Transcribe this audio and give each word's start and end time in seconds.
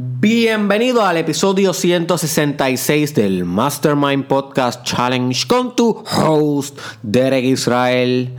Bienvenido 0.00 1.04
al 1.04 1.16
episodio 1.16 1.72
166 1.72 3.16
del 3.16 3.44
Mastermind 3.44 4.26
Podcast 4.26 4.84
Challenge 4.84 5.44
con 5.48 5.74
tu 5.74 6.04
host 6.16 6.78
Derek 7.02 7.44
Israel. 7.44 8.32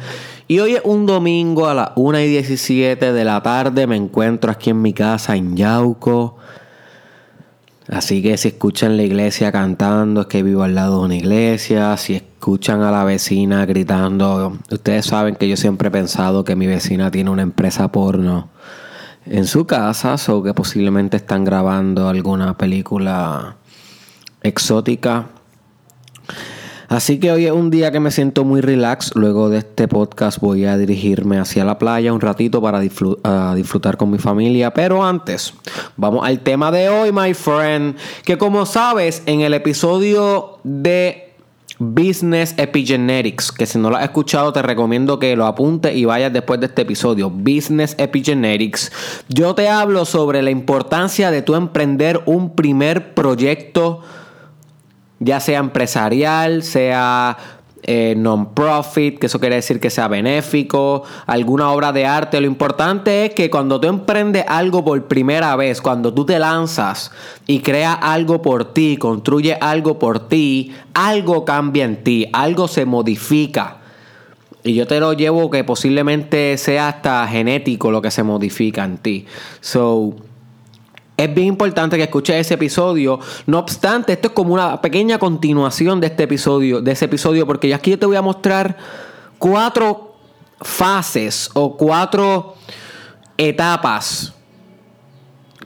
Y 0.47 0.59
hoy 0.59 0.75
es 0.75 0.81
un 0.85 1.05
domingo 1.05 1.67
a 1.67 1.73
las 1.73 1.91
1 1.97 2.17
y 2.21 2.27
17 2.29 3.11
de 3.11 3.25
la 3.25 3.43
tarde. 3.43 3.87
Me 3.87 3.97
encuentro 3.97 4.49
aquí 4.49 4.69
en 4.69 4.81
mi 4.81 4.93
casa 4.93 5.35
en 5.35 5.57
Yauco. 5.57 6.37
Así 7.89 8.21
que 8.21 8.37
si 8.37 8.47
escuchan 8.47 8.95
la 8.95 9.03
iglesia 9.03 9.51
cantando, 9.51 10.21
es 10.21 10.27
que 10.27 10.43
vivo 10.43 10.63
al 10.63 10.75
lado 10.75 10.99
de 10.99 11.05
una 11.07 11.15
iglesia. 11.17 11.97
Si 11.97 12.15
escuchan 12.15 12.83
a 12.83 12.91
la 12.91 13.03
vecina 13.03 13.65
gritando, 13.65 14.57
ustedes 14.71 15.07
saben 15.07 15.35
que 15.35 15.49
yo 15.49 15.57
siempre 15.57 15.89
he 15.89 15.91
pensado 15.91 16.45
que 16.45 16.55
mi 16.55 16.67
vecina 16.67 17.11
tiene 17.11 17.31
una 17.31 17.41
empresa 17.41 17.91
porno 17.91 18.47
en 19.25 19.45
su 19.45 19.65
casa, 19.65 20.15
o 20.29 20.43
que 20.43 20.53
posiblemente 20.53 21.17
están 21.17 21.43
grabando 21.45 22.09
alguna 22.09 22.57
película 22.57 23.57
exótica. 24.41 25.27
Así 26.87 27.19
que 27.19 27.31
hoy 27.31 27.45
es 27.45 27.51
un 27.51 27.69
día 27.69 27.91
que 27.91 27.99
me 27.99 28.09
siento 28.09 28.43
muy 28.43 28.61
relax. 28.61 29.11
Luego 29.13 29.51
de 29.51 29.59
este 29.59 29.87
podcast 29.87 30.39
voy 30.39 30.65
a 30.65 30.75
dirigirme 30.75 31.37
hacia 31.37 31.63
la 31.63 31.77
playa 31.77 32.11
un 32.11 32.19
ratito 32.19 32.63
para 32.63 32.79
disfrutar 32.79 33.95
con 33.95 34.09
mi 34.09 34.17
familia. 34.17 34.73
Pero 34.73 35.05
antes, 35.05 35.53
vamos 35.97 36.25
al 36.27 36.39
tema 36.39 36.71
de 36.71 36.89
hoy, 36.89 37.11
my 37.11 37.35
friend. 37.35 37.95
Que 38.23 38.39
como 38.39 38.65
sabes, 38.65 39.21
en 39.27 39.41
el 39.41 39.53
episodio 39.53 40.57
de 40.63 41.28
Business 41.79 42.53
Epigenetics, 42.57 43.53
que 43.53 43.65
si 43.65 43.79
no 43.79 43.89
lo 43.89 43.95
has 43.95 44.03
escuchado 44.03 44.51
te 44.51 44.61
recomiendo 44.61 45.17
que 45.17 45.35
lo 45.37 45.45
apuntes 45.45 45.95
y 45.95 46.03
vayas 46.03 46.33
después 46.33 46.59
de 46.59 46.65
este 46.65 46.81
episodio. 46.81 47.29
Business 47.29 47.95
Epigenetics. 47.97 48.91
Yo 49.29 49.55
te 49.55 49.69
hablo 49.69 50.03
sobre 50.03 50.41
la 50.41 50.51
importancia 50.51 51.31
de 51.31 51.41
tu 51.41 51.55
emprender 51.55 52.21
un 52.25 52.53
primer 52.53 53.13
proyecto, 53.13 54.01
ya 55.19 55.39
sea 55.39 55.59
empresarial, 55.59 56.63
sea 56.63 57.37
eh, 57.83 58.13
non-profit, 58.17 59.19
que 59.19 59.27
eso 59.27 59.39
quiere 59.39 59.55
decir 59.55 59.79
que 59.79 59.89
sea 59.89 60.07
benéfico, 60.07 61.03
alguna 61.25 61.71
obra 61.71 61.91
de 61.91 62.05
arte. 62.05 62.39
Lo 62.41 62.47
importante 62.47 63.25
es 63.25 63.33
que 63.33 63.49
cuando 63.49 63.79
tú 63.79 63.87
emprendes 63.87 64.45
algo 64.47 64.83
por 64.83 65.01
primera 65.07 65.55
vez, 65.55 65.81
cuando 65.81 66.13
tú 66.13 66.25
te 66.25 66.39
lanzas 66.39 67.11
y 67.47 67.59
creas 67.59 67.97
algo 68.01 68.41
por 68.41 68.73
ti, 68.73 68.97
construyes 68.97 69.57
algo 69.61 69.97
por 69.97 70.27
ti, 70.27 70.73
algo 70.93 71.45
cambia 71.45 71.85
en 71.85 72.03
ti, 72.03 72.27
algo 72.33 72.67
se 72.67 72.85
modifica. 72.85 73.77
Y 74.63 74.73
yo 74.73 74.85
te 74.85 74.99
lo 74.99 75.13
llevo 75.13 75.49
que 75.49 75.63
posiblemente 75.63 76.57
sea 76.57 76.89
hasta 76.89 77.25
genético 77.27 77.91
lo 77.91 78.01
que 78.01 78.11
se 78.11 78.23
modifica 78.23 78.83
en 78.83 78.97
ti. 78.97 79.25
So, 79.61 80.15
es 81.19 81.33
bien 81.33 81.47
importante 81.47 81.97
que 81.97 82.03
escuches 82.03 82.37
ese 82.37 82.53
episodio. 82.53 83.19
No 83.45 83.59
obstante, 83.59 84.13
esto 84.13 84.29
es 84.29 84.33
como 84.33 84.53
una 84.53 84.79
pequeña 84.79 85.19
continuación 85.19 85.99
de 85.99 86.07
este 86.07 86.23
episodio, 86.23 86.79
de 86.79 86.93
ese 86.93 87.05
episodio, 87.05 87.45
porque 87.45 87.73
aquí 87.73 87.91
yo 87.91 87.99
te 87.99 88.05
voy 88.05 88.15
a 88.15 88.21
mostrar 88.21 88.77
cuatro 89.37 90.15
fases 90.61 91.49
o 91.55 91.75
cuatro 91.75 92.55
etapas 93.37 94.33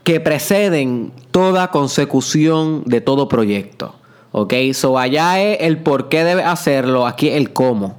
que 0.02 0.18
preceden 0.18 1.12
toda 1.30 1.70
consecución 1.70 2.82
de 2.86 3.00
todo 3.00 3.28
proyecto. 3.28 3.94
Ok, 4.32 4.54
so 4.72 4.98
allá 4.98 5.40
es 5.40 5.58
el 5.60 5.78
por 5.78 6.08
qué 6.08 6.24
debes 6.24 6.46
hacerlo, 6.46 7.06
aquí 7.06 7.28
el 7.30 7.52
cómo. 7.52 7.96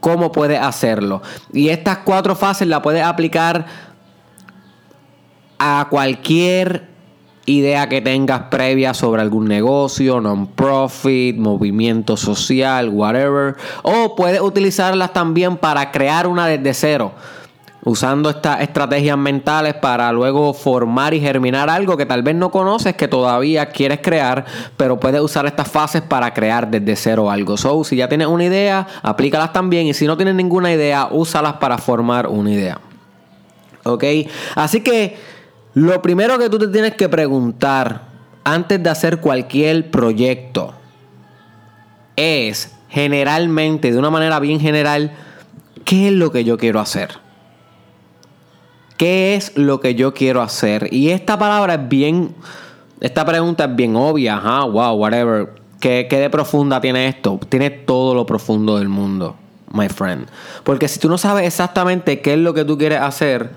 Cómo 0.00 0.30
puedes 0.30 0.60
hacerlo. 0.60 1.22
Y 1.54 1.70
estas 1.70 1.98
cuatro 1.98 2.36
fases 2.36 2.68
las 2.68 2.80
puedes 2.80 3.02
aplicar 3.02 3.91
a 5.64 5.86
cualquier 5.88 6.88
idea 7.46 7.88
que 7.88 8.00
tengas 8.00 8.42
previa 8.50 8.94
sobre 8.94 9.22
algún 9.22 9.46
negocio, 9.46 10.20
non-profit, 10.20 11.36
movimiento 11.36 12.16
social, 12.16 12.88
whatever. 12.88 13.56
O 13.82 14.16
puedes 14.16 14.40
utilizarlas 14.40 15.12
también 15.12 15.56
para 15.56 15.92
crear 15.92 16.26
una 16.26 16.46
desde 16.48 16.74
cero. 16.74 17.12
Usando 17.84 18.30
estas 18.30 18.60
estrategias 18.60 19.16
mentales 19.16 19.74
para 19.74 20.10
luego 20.12 20.52
formar 20.52 21.14
y 21.14 21.20
germinar 21.20 21.70
algo 21.70 21.96
que 21.96 22.06
tal 22.06 22.22
vez 22.22 22.34
no 22.34 22.50
conoces, 22.50 22.94
que 22.94 23.06
todavía 23.08 23.66
quieres 23.66 24.00
crear, 24.00 24.44
pero 24.76 24.98
puedes 24.98 25.20
usar 25.20 25.46
estas 25.46 25.68
fases 25.68 26.02
para 26.02 26.34
crear 26.34 26.68
desde 26.68 26.96
cero 26.96 27.30
algo. 27.30 27.56
So, 27.56 27.84
si 27.84 27.96
ya 27.96 28.08
tienes 28.08 28.26
una 28.26 28.44
idea, 28.44 28.86
aplícalas 29.02 29.52
también. 29.52 29.86
Y 29.86 29.94
si 29.94 30.06
no 30.06 30.16
tienes 30.16 30.34
ninguna 30.34 30.72
idea, 30.72 31.08
úsalas 31.10 31.54
para 31.54 31.78
formar 31.78 32.26
una 32.26 32.50
idea. 32.50 32.80
¿Ok? 33.84 34.04
Así 34.54 34.80
que 34.80 35.16
lo 35.74 36.02
primero 36.02 36.38
que 36.38 36.50
tú 36.50 36.58
te 36.58 36.68
tienes 36.68 36.94
que 36.94 37.08
preguntar 37.08 38.02
antes 38.44 38.82
de 38.82 38.90
hacer 38.90 39.20
cualquier 39.20 39.90
proyecto 39.90 40.74
es 42.16 42.74
generalmente, 42.88 43.90
de 43.90 43.98
una 43.98 44.10
manera 44.10 44.38
bien 44.38 44.60
general, 44.60 45.12
¿qué 45.84 46.08
es 46.08 46.12
lo 46.12 46.30
que 46.30 46.44
yo 46.44 46.58
quiero 46.58 46.80
hacer? 46.80 47.10
¿Qué 48.98 49.34
es 49.34 49.56
lo 49.56 49.80
que 49.80 49.94
yo 49.94 50.12
quiero 50.12 50.42
hacer? 50.42 50.88
Y 50.92 51.10
esta 51.10 51.38
palabra 51.38 51.74
es 51.74 51.88
bien, 51.88 52.34
esta 53.00 53.24
pregunta 53.24 53.64
es 53.64 53.74
bien 53.74 53.96
obvia, 53.96 54.36
ajá, 54.36 54.64
wow, 54.64 54.94
whatever. 54.94 55.54
¿Qué, 55.80 56.06
¿Qué 56.08 56.18
de 56.18 56.30
profunda 56.30 56.80
tiene 56.80 57.08
esto? 57.08 57.40
Tiene 57.48 57.70
todo 57.70 58.14
lo 58.14 58.26
profundo 58.26 58.78
del 58.78 58.88
mundo, 58.88 59.36
my 59.72 59.88
friend. 59.88 60.28
Porque 60.62 60.86
si 60.86 61.00
tú 61.00 61.08
no 61.08 61.18
sabes 61.18 61.46
exactamente 61.46 62.20
qué 62.20 62.34
es 62.34 62.38
lo 62.38 62.54
que 62.54 62.64
tú 62.64 62.78
quieres 62.78 63.00
hacer, 63.00 63.50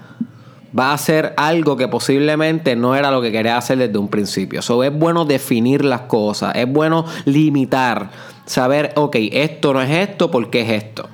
va 0.77 0.91
a 0.91 0.93
hacer 0.93 1.33
algo 1.37 1.77
que 1.77 1.87
posiblemente 1.87 2.75
no 2.75 2.95
era 2.95 3.11
lo 3.11 3.21
que 3.21 3.31
quería 3.31 3.57
hacer 3.57 3.77
desde 3.77 3.97
un 3.97 4.09
principio. 4.09 4.61
So, 4.61 4.83
es 4.83 4.93
bueno 4.93 5.25
definir 5.25 5.85
las 5.85 6.01
cosas, 6.01 6.55
es 6.55 6.71
bueno 6.71 7.05
limitar, 7.25 8.09
saber, 8.45 8.91
ok, 8.95 9.15
esto 9.31 9.73
no 9.73 9.81
es 9.81 9.89
esto, 9.89 10.29
¿por 10.29 10.49
qué 10.49 10.61
es 10.61 10.83
esto? 10.83 11.09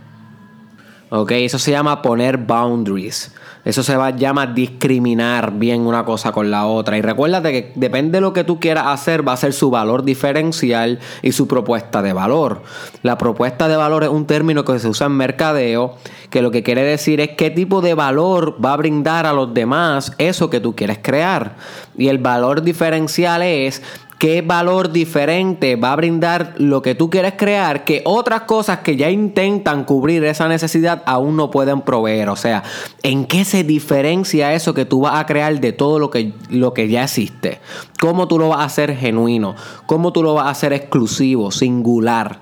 Ok, 1.14 1.32
eso 1.32 1.60
se 1.60 1.72
llama 1.72 2.02
poner 2.02 2.38
boundaries. 2.38 3.34
Eso 3.66 3.84
se 3.84 3.98
va, 3.98 4.12
llama 4.12 4.48
discriminar 4.48 5.52
bien 5.52 5.82
una 5.82 6.06
cosa 6.06 6.32
con 6.32 6.50
la 6.50 6.68
otra. 6.68 6.98
Y 6.98 7.02
recuérdate 7.02 7.52
que 7.52 7.72
depende 7.76 8.18
de 8.18 8.22
lo 8.22 8.32
que 8.32 8.46
tú 8.46 8.62
quieras 8.62 8.88
hacer, 8.88 9.28
va 9.28 9.34
a 9.34 9.38
ser 9.38 9.52
su 9.52 9.70
valor 9.70 10.06
diferencial 10.06 11.00
y 11.22 11.34
su 11.34 11.50
propuesta 11.50 12.02
de 12.02 12.14
valor. 12.14 12.64
La 13.04 13.18
propuesta 13.18 13.68
de 13.68 13.76
valor 13.76 14.06
es 14.06 14.10
un 14.10 14.26
término 14.26 14.64
que 14.64 14.80
se 14.80 14.88
usa 14.88 15.08
en 15.08 15.18
mercadeo, 15.18 15.98
que 16.30 16.42
lo 16.42 16.50
que 16.50 16.64
quiere 16.64 16.84
decir 16.84 17.20
es 17.20 17.32
qué 17.32 17.52
tipo 17.52 17.82
de 17.82 17.94
valor 17.94 18.56
va 18.64 18.72
a 18.72 18.78
brindar 18.78 19.26
a 19.26 19.34
los 19.34 19.54
demás 19.54 20.14
eso 20.18 20.50
que 20.50 20.62
tú 20.62 20.78
quieres 20.78 21.00
crear. 21.02 21.58
Y 21.98 22.08
el 22.08 22.20
valor 22.20 22.62
diferencial 22.62 23.42
es 23.42 23.84
qué 24.22 24.44
valor 24.44 24.92
diferente 24.92 25.76
va 25.78 25.94
a 25.94 25.96
brindar 25.96 26.54
lo 26.58 26.84
que 26.84 26.94
tú 26.94 27.10
quieres 27.10 27.34
crear 27.38 27.86
que 27.86 28.04
otras 28.06 28.42
cosas 28.42 28.82
que 28.82 28.96
ya 28.96 29.10
intentan 29.10 29.84
cubrir 29.84 30.24
esa 30.26 30.48
necesidad 30.48 31.02
aún 31.08 31.36
no 31.36 31.50
pueden 31.50 31.82
proveer. 31.82 32.30
O 32.30 32.36
sea, 32.36 32.62
¿en 33.02 33.26
qué 33.26 33.46
se 33.46 33.64
diferencia 33.64 34.54
eso 34.54 34.76
que 34.76 34.86
tú 34.86 35.02
vas 35.02 35.16
a 35.16 35.26
crear 35.26 35.60
de 35.60 35.74
todo 35.74 35.98
lo 35.98 36.12
que, 36.12 36.34
lo 36.52 36.72
que 36.72 36.88
ya 36.88 37.06
existe? 37.06 37.62
¿Cómo 38.00 38.28
tú 38.28 38.38
lo 38.38 38.50
vas 38.50 38.60
a 38.60 38.66
hacer 38.66 38.96
genuino? 38.96 39.56
¿Cómo 39.88 40.14
tú 40.14 40.22
lo 40.22 40.36
vas 40.36 40.46
a 40.46 40.52
hacer 40.52 40.72
exclusivo, 40.72 41.50
singular? 41.50 42.42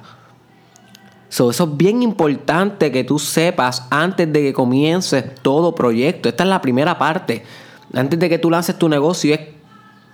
eso 1.30 1.50
es 1.50 1.78
bien 1.78 2.04
importante 2.04 2.92
que 2.92 3.06
tú 3.06 3.20
sepas 3.20 3.88
antes 3.90 4.34
de 4.34 4.42
que 4.42 4.52
comiences 4.52 5.34
todo 5.42 5.76
proyecto. 5.76 6.28
Esta 6.28 6.44
es 6.44 6.50
la 6.50 6.60
primera 6.60 6.98
parte. 6.98 7.46
Antes 7.94 8.20
de 8.20 8.28
que 8.28 8.38
tú 8.38 8.50
lances 8.50 8.78
tu 8.78 8.90
negocio, 8.90 9.34
es 9.34 9.40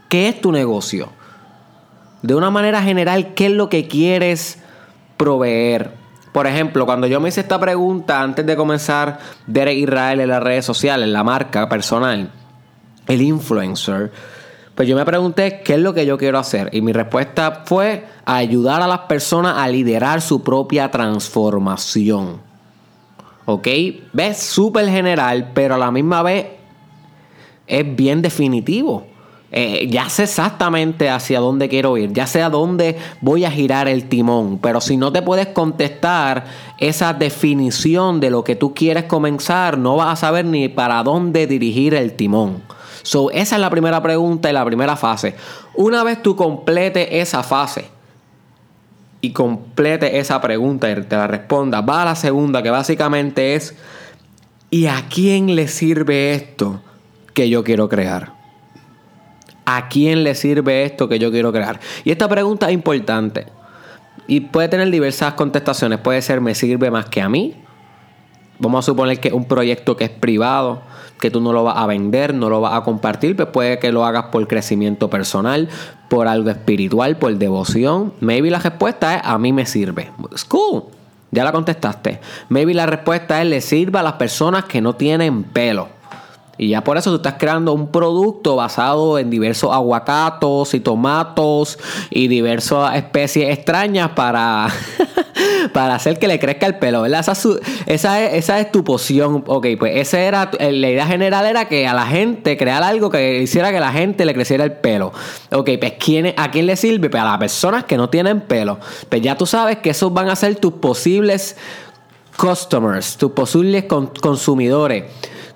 ¿qué 0.09 0.27
es 0.27 0.39
tu 0.39 0.51
negocio? 0.51 1.09
De 2.25 2.33
una 2.33 2.49
manera 2.49 2.81
general, 2.81 3.35
¿qué 3.35 3.45
es 3.47 3.51
lo 3.51 3.69
que 3.69 3.87
quieres 3.87 4.57
proveer? 5.15 5.91
Por 6.31 6.47
ejemplo, 6.47 6.85
cuando 6.85 7.05
yo 7.05 7.19
me 7.19 7.29
hice 7.29 7.41
esta 7.41 7.59
pregunta 7.59 8.21
antes 8.21 8.45
de 8.45 8.55
comenzar 8.55 9.19
Derek 9.45 9.77
Israel 9.77 10.19
en 10.19 10.29
las 10.29 10.41
redes 10.41 10.65
sociales, 10.65 11.07
la 11.07 11.23
marca 11.23 11.69
personal, 11.69 12.31
el 13.07 13.21
influencer, 13.21 14.11
pues 14.73 14.87
yo 14.87 14.95
me 14.95 15.05
pregunté 15.05 15.61
qué 15.63 15.75
es 15.75 15.79
lo 15.79 15.93
que 15.93 16.07
yo 16.07 16.17
quiero 16.17 16.39
hacer. 16.39 16.69
Y 16.73 16.81
mi 16.81 16.93
respuesta 16.93 17.63
fue 17.65 18.05
ayudar 18.25 18.81
a 18.81 18.87
las 18.87 19.01
personas 19.01 19.57
a 19.57 19.67
liderar 19.67 20.19
su 20.19 20.43
propia 20.43 20.89
transformación. 20.89 22.41
¿Ok? 23.45 23.67
Ves 24.13 24.39
súper 24.39 24.89
general, 24.89 25.51
pero 25.53 25.75
a 25.75 25.77
la 25.77 25.91
misma 25.91 26.23
vez 26.23 26.47
es 27.67 27.95
bien 27.95 28.23
definitivo. 28.23 29.05
Eh, 29.57 29.87
ya 29.89 30.09
sé 30.09 30.23
exactamente 30.23 31.09
hacia 31.09 31.39
dónde 31.39 31.69
quiero 31.69 31.95
ir, 31.95 32.11
ya 32.11 32.27
sé 32.27 32.43
a 32.43 32.49
dónde 32.49 32.97
voy 33.21 33.45
a 33.45 33.51
girar 33.51 33.87
el 33.87 34.09
timón, 34.09 34.57
pero 34.57 34.81
si 34.81 34.97
no 34.97 35.13
te 35.13 35.21
puedes 35.21 35.47
contestar 35.47 36.43
esa 36.77 37.13
definición 37.13 38.19
de 38.19 38.31
lo 38.31 38.43
que 38.43 38.57
tú 38.57 38.73
quieres 38.73 39.05
comenzar, 39.05 39.77
no 39.77 39.95
vas 39.95 40.11
a 40.11 40.27
saber 40.27 40.43
ni 40.43 40.67
para 40.67 41.01
dónde 41.03 41.47
dirigir 41.47 41.93
el 41.93 42.17
timón. 42.17 42.63
So, 43.01 43.31
esa 43.31 43.55
es 43.55 43.61
la 43.61 43.69
primera 43.69 44.03
pregunta 44.03 44.49
y 44.49 44.53
la 44.53 44.65
primera 44.65 44.97
fase. 44.97 45.35
Una 45.75 46.03
vez 46.03 46.21
tú 46.21 46.35
complete 46.35 47.21
esa 47.21 47.41
fase 47.41 47.85
y 49.21 49.31
complete 49.31 50.19
esa 50.19 50.41
pregunta 50.41 50.91
y 50.91 51.01
te 51.03 51.15
la 51.15 51.27
responda, 51.27 51.79
va 51.79 52.01
a 52.01 52.05
la 52.05 52.15
segunda 52.15 52.61
que 52.61 52.71
básicamente 52.71 53.55
es, 53.55 53.73
¿y 54.69 54.87
a 54.87 55.05
quién 55.07 55.55
le 55.55 55.69
sirve 55.69 56.33
esto 56.33 56.81
que 57.33 57.47
yo 57.47 57.63
quiero 57.63 57.87
crear? 57.87 58.34
¿A 59.65 59.87
quién 59.89 60.23
le 60.23 60.35
sirve 60.35 60.85
esto 60.85 61.09
que 61.09 61.19
yo 61.19 61.31
quiero 61.31 61.51
crear? 61.51 61.79
Y 62.03 62.11
esta 62.11 62.27
pregunta 62.29 62.67
es 62.67 62.73
importante. 62.73 63.47
Y 64.27 64.41
puede 64.41 64.69
tener 64.69 64.89
diversas 64.91 65.33
contestaciones. 65.33 65.99
Puede 65.99 66.21
ser, 66.21 66.41
¿me 66.41 66.55
sirve 66.55 66.91
más 66.91 67.05
que 67.05 67.21
a 67.21 67.29
mí? 67.29 67.55
Vamos 68.59 68.85
a 68.85 68.91
suponer 68.91 69.19
que 69.19 69.33
un 69.33 69.45
proyecto 69.45 69.97
que 69.97 70.05
es 70.05 70.09
privado, 70.09 70.81
que 71.19 71.29
tú 71.29 71.41
no 71.41 71.51
lo 71.51 71.63
vas 71.63 71.77
a 71.77 71.85
vender, 71.87 72.33
no 72.33 72.49
lo 72.49 72.61
vas 72.61 72.73
a 72.73 72.83
compartir, 72.83 73.35
pues 73.35 73.49
puede 73.49 73.79
que 73.79 73.91
lo 73.91 74.05
hagas 74.05 74.25
por 74.25 74.47
crecimiento 74.47 75.09
personal, 75.09 75.67
por 76.09 76.27
algo 76.27 76.49
espiritual, 76.49 77.17
por 77.17 77.35
devoción. 77.35 78.13
Maybe 78.21 78.49
la 78.49 78.59
respuesta 78.59 79.15
es, 79.15 79.21
a 79.23 79.37
mí 79.37 79.51
me 79.51 79.65
sirve. 79.65 80.11
It's. 80.31 80.47
Ya 81.31 81.43
la 81.43 81.51
contestaste. 81.51 82.21
Maybe 82.47 82.73
la 82.73 82.85
respuesta 82.85 83.41
es, 83.41 83.47
le 83.49 83.59
sirve 83.59 83.99
a 83.99 84.03
las 84.03 84.13
personas 84.13 84.65
que 84.65 84.79
no 84.79 84.93
tienen 84.95 85.43
pelo. 85.43 85.89
Y 86.57 86.69
ya 86.69 86.83
por 86.83 86.97
eso 86.97 87.09
tú 87.09 87.17
estás 87.17 87.35
creando 87.37 87.73
un 87.73 87.87
producto 87.87 88.55
basado 88.55 89.19
en 89.19 89.29
diversos 89.29 89.73
aguacatos 89.73 90.73
y 90.73 90.79
tomatos 90.79 91.77
y 92.09 92.29
diversas 92.29 92.95
especies 92.95 93.49
extrañas 93.49 94.11
para, 94.11 94.69
para 95.73 95.95
hacer 95.95 96.17
que 96.17 96.29
le 96.29 96.39
crezca 96.39 96.65
el 96.65 96.77
pelo, 96.77 97.01
¿verdad? 97.01 97.19
Esa, 97.19 98.29
esa, 98.31 98.59
es, 98.59 98.71
tu 98.71 98.85
poción. 98.85 99.43
Ok, 99.47 99.67
pues 99.77 99.97
esa 99.97 100.19
era 100.21 100.49
la 100.57 100.89
idea 100.89 101.05
general 101.05 101.45
era 101.45 101.67
que 101.67 101.87
a 101.87 101.93
la 101.93 102.05
gente 102.05 102.55
crear 102.55 102.83
algo 102.83 103.09
que 103.09 103.41
hiciera 103.41 103.71
que 103.71 103.81
la 103.81 103.91
gente 103.91 104.23
le 104.23 104.33
creciera 104.33 104.63
el 104.63 104.71
pelo. 104.71 105.11
Ok, 105.51 105.71
pues 105.77 105.93
¿quién, 105.99 106.33
¿a 106.37 106.51
quién 106.51 106.67
le 106.67 106.77
sirve? 106.77 107.09
Pues 107.09 107.21
a 107.21 107.25
las 107.25 107.37
personas 107.37 107.83
que 107.83 107.97
no 107.97 108.09
tienen 108.09 108.39
pelo. 108.39 108.79
Pues 109.09 109.21
ya 109.21 109.35
tú 109.35 109.45
sabes 109.45 109.79
que 109.79 109.89
esos 109.89 110.13
van 110.13 110.29
a 110.29 110.37
ser 110.37 110.55
tus 110.55 110.73
posibles 110.73 111.57
customers, 112.37 113.17
tus 113.17 113.31
posibles 113.31 113.85
consumidores 113.85 115.03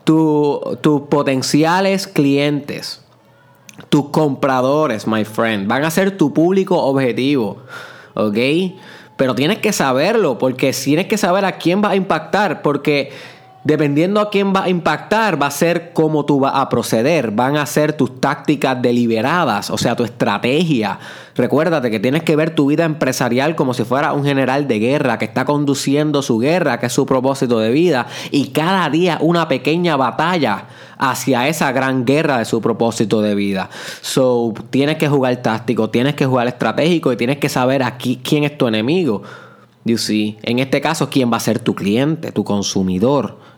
tus 0.10 1.02
potenciales 1.08 2.08
clientes, 2.08 3.06
tus 3.90 4.10
compradores, 4.10 5.06
my 5.06 5.24
friend, 5.24 5.68
van 5.68 5.84
a 5.86 5.92
ser 5.92 6.18
tu 6.18 6.34
público 6.34 6.78
objetivo. 6.78 7.58
¿Ok? 8.16 8.38
Pero 9.18 9.36
tienes 9.36 9.60
que 9.60 9.72
saberlo, 9.72 10.40
porque 10.40 10.72
tienes 10.72 11.06
que 11.06 11.18
saber 11.18 11.46
a 11.46 11.58
quién 11.60 11.84
va 11.84 11.92
a 11.92 11.96
impactar, 11.96 12.64
porque 12.64 13.12
Dependiendo 13.64 14.22
a 14.22 14.30
quién 14.30 14.54
va 14.54 14.64
a 14.64 14.70
impactar, 14.70 15.42
va 15.42 15.48
a 15.48 15.52
ser 15.52 15.92
cómo 15.92 16.24
tú 16.24 16.40
vas 16.40 16.54
a 16.56 16.70
proceder, 16.70 17.32
van 17.32 17.58
a 17.58 17.66
ser 17.66 17.92
tus 17.92 18.22
tácticas 18.22 18.82
deliberadas, 18.82 19.70
o 19.70 19.78
sea, 19.78 19.98
tu 19.98 20.06
estrategia. 20.06 20.98
Recuérdate 21.36 21.92
que 21.92 22.00
tienes 22.00 22.24
que 22.24 22.38
ver 22.38 22.56
tu 22.56 22.68
vida 22.68 22.86
empresarial 22.86 23.58
como 23.58 23.74
si 23.74 23.84
fuera 23.84 24.14
un 24.14 24.24
general 24.24 24.68
de 24.70 24.80
guerra 24.80 25.18
que 25.18 25.26
está 25.26 25.44
conduciendo 25.44 26.22
su 26.22 26.38
guerra, 26.38 26.80
que 26.80 26.86
es 26.86 26.94
su 26.94 27.06
propósito 27.06 27.60
de 27.60 27.72
vida, 27.72 28.08
y 28.32 28.48
cada 28.48 28.90
día 28.90 29.18
una 29.20 29.50
pequeña 29.50 29.98
batalla 29.98 30.66
hacia 30.98 31.50
esa 31.50 31.74
gran 31.74 32.06
guerra 32.06 32.38
de 32.38 32.46
su 32.46 32.62
propósito 32.62 33.22
de 33.22 33.36
vida. 33.36 33.70
So, 34.02 34.54
tienes 34.70 34.98
que 34.98 35.10
jugar 35.10 35.36
táctico, 35.38 35.90
tienes 35.90 36.16
que 36.16 36.26
jugar 36.26 36.48
estratégico 36.48 37.12
y 37.12 37.18
tienes 37.18 37.40
que 37.40 37.50
saber 37.50 37.84
aquí 37.84 38.22
quién 38.24 38.46
es 38.46 38.58
tu 38.58 38.68
enemigo. 38.68 39.24
You 39.86 39.98
see? 39.98 40.38
En 40.44 40.60
este 40.60 40.82
caso, 40.82 41.10
quién 41.10 41.32
va 41.32 41.38
a 41.38 41.42
ser 41.42 41.60
tu 41.60 41.74
cliente, 41.74 42.32
tu 42.32 42.44
consumidor. 42.44 43.49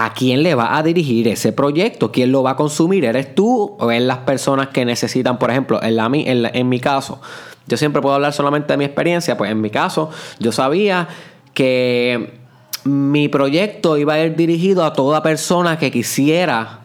¿A 0.00 0.12
quién 0.12 0.44
le 0.44 0.54
va 0.54 0.76
a 0.76 0.84
dirigir 0.84 1.26
ese 1.26 1.52
proyecto? 1.52 2.12
¿Quién 2.12 2.30
lo 2.30 2.44
va 2.44 2.52
a 2.52 2.56
consumir? 2.56 3.04
¿Eres 3.04 3.34
tú 3.34 3.74
o 3.80 3.90
es 3.90 4.00
las 4.00 4.18
personas 4.18 4.68
que 4.68 4.84
necesitan, 4.84 5.40
por 5.40 5.50
ejemplo, 5.50 5.82
en, 5.82 5.96
la, 5.96 6.08
en, 6.14 6.68
mi 6.68 6.78
caso? 6.78 7.20
Yo 7.66 7.76
siempre 7.76 8.00
puedo 8.00 8.14
hablar 8.14 8.32
solamente 8.32 8.72
de 8.72 8.76
mi 8.76 8.84
experiencia, 8.84 9.36
pues 9.36 9.50
en 9.50 9.60
mi 9.60 9.70
caso 9.70 10.08
yo 10.38 10.52
sabía 10.52 11.08
que 11.52 12.38
mi 12.84 13.26
proyecto 13.26 13.96
iba 13.96 14.14
a 14.14 14.20
ir 14.20 14.36
dirigido 14.36 14.84
a 14.84 14.92
toda 14.92 15.20
persona 15.20 15.80
que 15.80 15.90
quisiera 15.90 16.78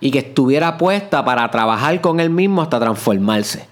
y 0.00 0.12
que 0.12 0.20
estuviera 0.20 0.78
puesta 0.78 1.26
para 1.26 1.50
trabajar 1.50 2.00
con 2.00 2.20
él 2.20 2.30
mismo 2.30 2.62
hasta 2.62 2.80
transformarse. 2.80 3.68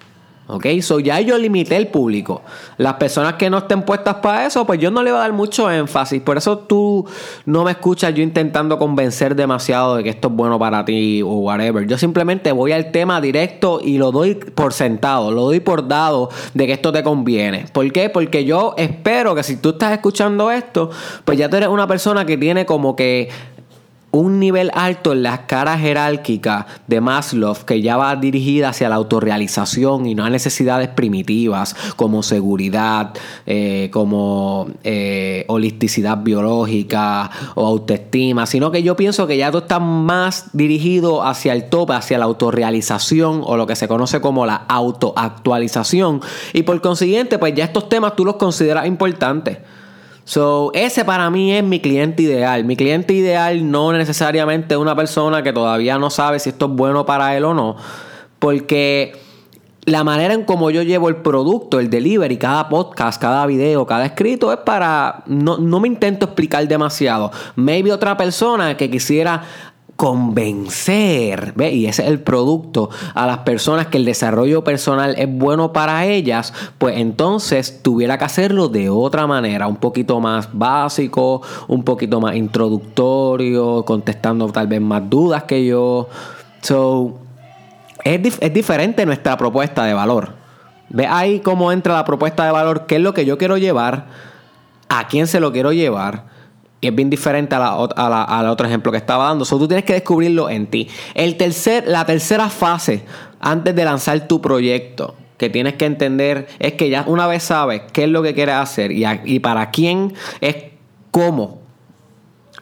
¿Ok? 0.53 0.67
So 0.83 1.01
ya 1.01 1.19
yo 1.21 1.39
limité 1.39 1.77
el 1.77 1.89
público. 1.89 2.43
Las 2.77 2.95
personas 2.95 3.35
que 3.35 3.49
no 3.49 3.59
estén 3.59 3.83
puestas 3.85 4.17
para 4.17 4.47
eso, 4.47 4.67
pues 4.67 4.79
yo 4.79 4.91
no 4.91 5.03
le 5.03 5.11
voy 5.11 5.19
a 5.19 5.23
dar 5.23 5.33
mucho 5.33 5.71
énfasis. 5.71 6.21
Por 6.21 6.37
eso 6.37 6.59
tú 6.59 7.07
no 7.47 7.65
me 7.65 7.71
escuchas 7.71 8.13
yo 8.15 8.23
intentando 8.23 8.79
convencer 8.79 9.35
demasiado 9.35 9.97
de 9.97 10.05
que 10.05 10.11
esto 10.11 10.29
es 10.29 10.35
bueno 10.35 10.59
para 10.59 10.85
ti 10.85 11.23
o 11.23 11.37
whatever. 11.37 11.87
Yo 11.87 11.97
simplemente 11.97 12.53
voy 12.53 12.73
al 12.73 12.91
tema 12.91 13.19
directo 13.23 13.81
y 13.83 13.97
lo 13.97 14.13
doy 14.13 14.35
por 14.35 14.75
sentado, 14.75 15.33
lo 15.33 15.45
doy 15.45 15.61
por 15.61 15.89
dado 15.89 16.29
de 16.53 16.67
que 16.67 16.75
esto 16.75 16.93
te 16.93 17.03
conviene. 17.03 17.65
¿Por 17.73 17.91
qué? 17.91 18.11
Porque 18.11 18.45
yo 18.45 18.75
espero 18.77 19.35
que 19.35 19.43
si 19.43 19.57
tú 19.57 19.71
estás 19.71 19.93
escuchando 19.93 20.51
esto, 20.51 20.91
pues 21.25 21.39
ya 21.39 21.49
tú 21.49 21.57
eres 21.57 21.71
una 21.71 21.87
persona 21.87 22.27
que 22.27 22.37
tiene 22.37 22.67
como 22.67 22.95
que 22.95 23.31
un 24.13 24.39
nivel 24.39 24.71
alto 24.75 25.13
en 25.13 25.23
la 25.23 25.35
escala 25.35 25.79
jerárquica 25.79 26.67
de 26.87 27.01
Maslow 27.01 27.57
que 27.67 27.81
ya 27.81 27.97
va 27.97 28.15
dirigida 28.15 28.69
hacia 28.69 28.89
la 28.89 28.97
autorrealización 28.97 30.07
y 30.07 30.15
no 30.15 30.25
a 30.25 30.31
necesidades 30.31 30.89
primitivas 30.89 31.75
como 31.97 32.23
seguridad, 32.23 33.15
eh, 33.47 33.89
como 33.91 34.69
eh, 34.85 35.45
holisticidad 35.49 36.19
biológica 36.19 37.31
o 37.55 37.67
autoestima, 37.67 38.47
sino 38.47 38.71
que 38.71 38.83
yo 38.83 38.97
pienso 38.97 39.27
que 39.27 39.39
ya 39.39 39.51
tú 39.51 39.59
estás 39.59 39.81
más 39.81 40.51
dirigido 40.53 41.25
hacia 41.25 41.55
el 41.55 41.71
top, 41.71 41.93
hacia 41.93 42.19
la 42.19 42.27
autorrealización 42.27 43.43
o 43.45 43.57
lo 43.57 43.67
que 43.67 43.77
se 43.77 43.89
conoce 43.89 44.21
como 44.21 44.45
la 44.45 44.57
autoactualización 44.69 46.21
y 46.53 46.63
por 46.63 46.81
consiguiente 46.83 47.39
pues 47.39 47.55
ya 47.55 47.65
estos 47.65 47.89
temas 47.89 48.15
tú 48.15 48.27
los 48.27 48.37
consideras 48.37 48.87
importantes. 48.87 49.59
So, 50.33 50.71
ese 50.73 51.05
para 51.05 51.29
mí 51.29 51.53
es 51.53 51.63
mi 51.63 51.79
cliente 51.79 52.23
ideal. 52.23 52.65
Mi 52.65 52.75
cliente 52.75 53.13
ideal 53.13 53.71
no 53.71 53.93
necesariamente 53.93 54.73
es 54.73 54.81
una 54.81 54.97
persona 54.97 55.43
que 55.43 55.53
todavía 55.53 55.99
no 55.99 56.09
sabe 56.09 56.39
si 56.39 56.49
esto 56.49 56.65
es 56.65 56.73
bueno 56.73 57.05
para 57.05 57.37
él 57.37 57.45
o 57.45 57.53
no. 57.53 57.77
Porque 58.39 59.13
la 59.85 60.05
manera 60.05 60.33
en 60.33 60.45
cómo 60.45 60.71
yo 60.71 60.81
llevo 60.85 61.11
el 61.11 61.17
producto, 61.17 61.81
el 61.81 61.91
delivery, 61.91 62.39
cada 62.39 62.71
podcast, 62.71 63.21
cada 63.21 63.45
video, 63.45 63.85
cada 63.85 64.07
escrito 64.07 64.51
es 64.55 64.61
para. 64.61 65.23
No, 65.27 65.59
no 65.59 65.81
me 65.81 65.89
intento 65.89 66.25
explicar 66.25 66.67
demasiado. 66.67 67.31
Maybe 67.55 67.93
otra 67.93 68.17
persona 68.17 68.75
que 68.79 68.91
quisiera 68.91 69.43
convencer, 70.03 71.53
¿ve? 71.55 71.71
y 71.71 71.87
ese 71.87 72.03
es 72.03 72.09
el 72.09 72.19
producto, 72.19 72.91
a 73.15 73.25
las 73.25 73.39
personas 73.39 73.87
que 73.87 73.99
el 73.99 74.05
desarrollo 74.05 74.65
personal 74.65 75.15
es 75.17 75.29
bueno 75.33 75.73
para 75.73 76.07
ellas, 76.07 76.53
pues 76.79 76.97
entonces 76.99 77.85
tuviera 77.85 78.19
que 78.19 78.25
hacerlo 78.25 78.67
de 78.67 78.91
otra 78.91 79.29
manera, 79.29 79.69
un 79.69 79.77
poquito 79.77 80.19
más 80.19 80.49
básico, 80.53 81.43
un 81.69 81.85
poquito 81.85 82.21
más 82.21 82.35
introductorio, 82.35 83.85
contestando 83.85 84.49
tal 84.49 84.67
vez 84.67 84.81
más 84.81 85.09
dudas 85.09 85.45
que 85.45 85.65
yo. 85.65 86.09
So, 86.63 87.21
es, 88.03 88.39
es 88.41 88.53
diferente 88.53 89.07
nuestra 89.07 89.37
propuesta 89.37 89.85
de 89.85 89.95
valor. 89.95 90.31
Ve 90.89 91.07
ahí 91.07 91.39
cómo 91.39 91.71
entra 91.71 91.95
la 91.95 92.05
propuesta 92.05 92.45
de 92.45 92.51
valor, 92.51 92.87
qué 92.87 92.97
es 92.97 93.03
lo 93.03 93.15
que 93.15 93.25
yo 93.25 93.39
quiero 93.39 93.57
llevar, 93.57 94.07
a 94.89 95.07
quién 95.07 95.29
se 95.29 95.39
lo 95.39 95.53
quiero 95.53 95.73
llevar 95.73 96.32
y 96.83 96.89
es 96.89 96.95
bien 96.95 97.09
diferente 97.09 97.55
a 97.55 97.61
la, 97.61 98.23
a 98.23 98.51
otro 98.51 98.67
ejemplo 98.67 98.91
que 98.91 98.99
estaba 98.99 99.29
dando. 99.29 99.45
So, 99.45 99.57
tú 99.57 99.69
tienes 99.69 99.85
que 99.85 99.93
descubrirlo 99.93 100.51
en 100.51 100.67
ti. 100.67 100.89
El 101.15 101.37
tercer, 101.37 101.85
la 101.87 102.05
tercera 102.05 102.51
fase, 102.51 103.05
antes 103.41 103.75
de 103.75 103.85
lanzar 103.85 104.27
tu 104.27 104.43
proyecto, 104.43 105.15
que 105.39 105.49
tienes 105.49 105.75
que 105.75 105.87
entender 105.87 106.49
es 106.59 106.73
que 106.75 106.91
ya 106.91 107.05
una 107.07 107.29
vez 107.29 107.45
sabes 107.45 107.83
qué 107.93 108.05
es 108.05 108.09
lo 108.09 108.21
que 108.23 108.35
quieres 108.35 108.57
hacer 108.57 108.91
y, 108.91 109.05
y 109.25 109.39
para 109.39 109.71
quién 109.71 110.13
es 110.41 110.57
cómo. 111.13 111.61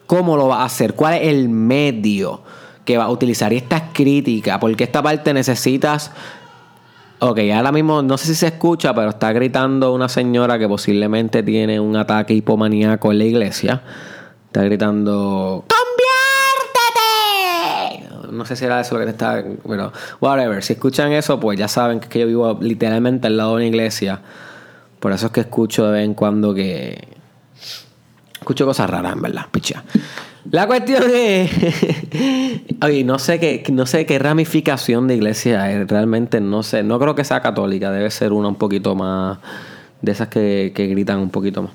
¿Cómo 0.06 0.36
lo 0.36 0.48
vas 0.48 0.60
a 0.60 0.64
hacer? 0.64 0.94
¿Cuál 0.94 1.14
es 1.14 1.28
el 1.28 1.48
medio 1.48 2.42
que 2.84 2.98
vas 2.98 3.06
a 3.06 3.10
utilizar? 3.10 3.54
Y 3.54 3.56
esta 3.56 3.78
es 3.78 3.82
crítica, 3.94 4.60
porque 4.60 4.84
esta 4.84 5.02
parte 5.02 5.32
necesitas 5.32 6.10
Ok, 7.22 7.38
ahora 7.54 7.70
mismo 7.70 8.00
no 8.00 8.16
sé 8.16 8.28
si 8.28 8.34
se 8.34 8.46
escucha, 8.46 8.94
pero 8.94 9.10
está 9.10 9.30
gritando 9.34 9.92
una 9.92 10.08
señora 10.08 10.58
que 10.58 10.66
posiblemente 10.66 11.42
tiene 11.42 11.78
un 11.78 11.94
ataque 11.94 12.32
hipomaníaco 12.32 13.12
en 13.12 13.18
la 13.18 13.24
iglesia. 13.24 13.82
Está 14.46 14.62
gritando 14.64 15.66
¡Conviértete! 18.08 18.32
No 18.32 18.46
sé 18.46 18.56
si 18.56 18.64
era 18.64 18.80
eso 18.80 18.94
lo 18.94 19.00
que 19.00 19.04
te 19.04 19.10
está. 19.10 19.44
Pero, 19.68 19.92
whatever. 20.22 20.62
Si 20.62 20.72
escuchan 20.72 21.12
eso, 21.12 21.38
pues 21.38 21.58
ya 21.58 21.68
saben 21.68 22.00
que 22.00 22.20
yo 22.20 22.26
vivo 22.26 22.58
literalmente 22.58 23.26
al 23.26 23.36
lado 23.36 23.50
de 23.50 23.56
una 23.56 23.66
iglesia. 23.66 24.22
Por 24.98 25.12
eso 25.12 25.26
es 25.26 25.32
que 25.32 25.40
escucho 25.40 25.84
de 25.84 25.92
vez 25.92 26.06
en 26.06 26.14
cuando 26.14 26.54
que. 26.54 27.19
Escucho 28.40 28.66
cosas 28.66 28.90
raras, 28.90 29.12
en 29.12 29.22
verdad, 29.22 29.46
picha. 29.50 29.84
La 30.50 30.66
cuestión 30.66 31.04
es. 31.14 31.50
Oye, 32.82 33.04
no 33.04 33.18
sé 33.18 33.38
qué, 33.38 33.62
no 33.70 33.86
sé 33.86 34.06
qué 34.06 34.18
ramificación 34.18 35.06
de 35.06 35.16
iglesia 35.16 35.70
es. 35.70 35.86
Realmente 35.86 36.40
no 36.40 36.62
sé. 36.62 36.82
No 36.82 36.98
creo 36.98 37.14
que 37.14 37.24
sea 37.24 37.40
católica. 37.40 37.90
Debe 37.90 38.10
ser 38.10 38.32
una 38.32 38.48
un 38.48 38.56
poquito 38.56 38.94
más. 38.94 39.38
De 40.00 40.12
esas 40.12 40.28
que, 40.28 40.72
gritan 40.74 41.18
un 41.18 41.30
poquito 41.30 41.62
más. 41.62 41.72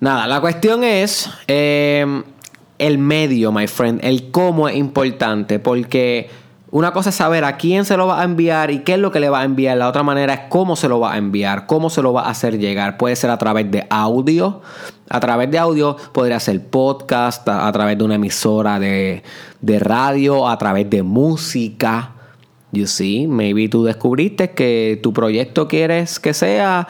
Nada, 0.00 0.26
la 0.26 0.40
cuestión 0.40 0.84
es. 0.84 1.30
Eh, 1.48 2.22
el 2.78 2.98
medio, 2.98 3.50
my 3.50 3.66
friend. 3.66 4.04
El 4.04 4.30
cómo 4.30 4.68
es 4.68 4.76
importante. 4.76 5.58
Porque 5.58 6.28
una 6.74 6.92
cosa 6.92 7.10
es 7.10 7.14
saber 7.14 7.44
a 7.44 7.56
quién 7.56 7.84
se 7.84 7.96
lo 7.96 8.08
va 8.08 8.20
a 8.20 8.24
enviar 8.24 8.72
y 8.72 8.80
qué 8.80 8.94
es 8.94 8.98
lo 8.98 9.12
que 9.12 9.20
le 9.20 9.30
va 9.30 9.40
a 9.40 9.44
enviar. 9.44 9.76
La 9.78 9.88
otra 9.88 10.02
manera 10.02 10.34
es 10.34 10.40
cómo 10.48 10.74
se 10.74 10.88
lo 10.88 10.98
va 10.98 11.14
a 11.14 11.18
enviar, 11.18 11.66
cómo 11.66 11.88
se 11.88 12.02
lo 12.02 12.12
va 12.12 12.22
a 12.22 12.30
hacer 12.30 12.58
llegar. 12.58 12.96
Puede 12.96 13.14
ser 13.14 13.30
a 13.30 13.38
través 13.38 13.70
de 13.70 13.86
audio, 13.90 14.60
A 15.08 15.20
través 15.20 15.50
de 15.50 15.58
audio 15.58 15.96
podría 16.12 16.40
ser 16.40 16.64
podcast, 16.64 17.48
a, 17.48 17.70
través 17.72 17.98
de 17.98 18.04
una 18.04 18.14
emisora 18.14 18.78
de, 18.78 19.22
de 19.60 19.78
radio, 19.78 20.48
a 20.48 20.56
través 20.58 20.88
de 20.88 21.02
música. 21.02 22.12
You 22.72 22.86
see, 22.86 23.26
maybe 23.26 23.68
tú 23.68 23.84
descubriste 23.84 24.50
que 24.50 24.98
tu 25.02 25.12
proyecto 25.12 25.68
quieres 25.68 26.18
que 26.18 26.34
sea 26.34 26.88